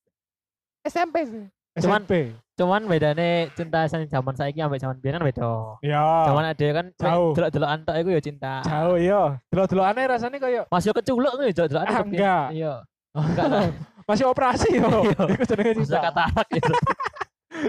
SMP 0.83 1.23
sih 1.23 1.45
Cuman- 1.79 2.03
SMP. 2.03 2.13
Cuman 2.53 2.81
bedane 2.85 3.29
cinta 3.53 3.87
sing 3.87 4.03
zaman 4.05 4.35
saiki 4.35 4.59
ambek 4.59 4.77
zaman 4.77 4.99
biyen 4.99 5.15
kan 5.15 5.23
beda. 5.23 5.47
Ya. 5.79 6.03
Zaman 6.27 6.43
ada 6.45 6.67
kan 6.73 6.85
Jauh. 6.93 7.31
delok-delok 7.31 7.69
antok 7.69 7.95
iku 7.95 8.09
ya 8.09 8.21
cinta. 8.21 8.53
Jauh 8.61 8.95
iya. 8.95 9.39
Delok-delok 9.47 9.85
aneh 9.85 10.03
rasanya 10.05 10.37
kayak 10.37 10.63
Masih 10.67 10.91
keculuk 10.91 11.31
tuh 11.31 11.45
delok-delok 11.45 11.81
Ah, 11.81 12.03
enggak. 12.03 12.45
Iya. 12.51 12.73
Enggak 13.09 13.45
lah. 13.47 13.63
masih 14.09 14.25
operasi 14.25 14.69
yo. 14.75 14.89
Iya. 15.05 15.21
Iku 15.33 15.43
jenenge 15.45 15.71
cinta. 15.79 15.99
katarak 16.03 16.47
gitu. 16.51 16.71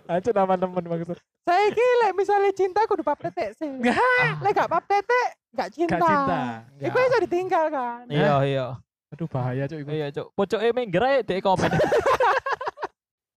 Lanjut 0.07 0.33
nama 0.33 0.55
temen 0.55 0.85
maksud. 0.85 1.18
saya 1.40 1.66
ki 1.68 1.87
lek 2.01 2.12
misalnya 2.14 2.51
cinta 2.53 2.81
kudu 2.85 3.03
pap 3.03 3.18
tetek 3.18 3.55
sih 3.55 3.66
Enggak. 3.66 4.38
lek 4.38 4.53
gak 4.53 4.70
pap 4.70 4.85
tetek 4.85 5.29
gak 5.51 5.68
cinta 5.68 5.96
Gak 5.96 6.03
cinta. 6.05 6.38
iku 6.79 6.96
iso 7.01 7.18
ditinggal 7.20 7.64
kan 7.68 8.03
Iya, 8.07 8.35
iya. 8.44 8.66
Aduh 9.11 9.27
bahaya 9.27 9.66
cuk 9.66 9.79
iku. 9.81 9.90
Iya, 9.90 10.07
Cuk. 10.11 10.27
Pocoke 10.33 10.70
minggir 10.70 10.99
ae 11.01 11.18
dek 11.20 11.38
komen. 11.40 11.70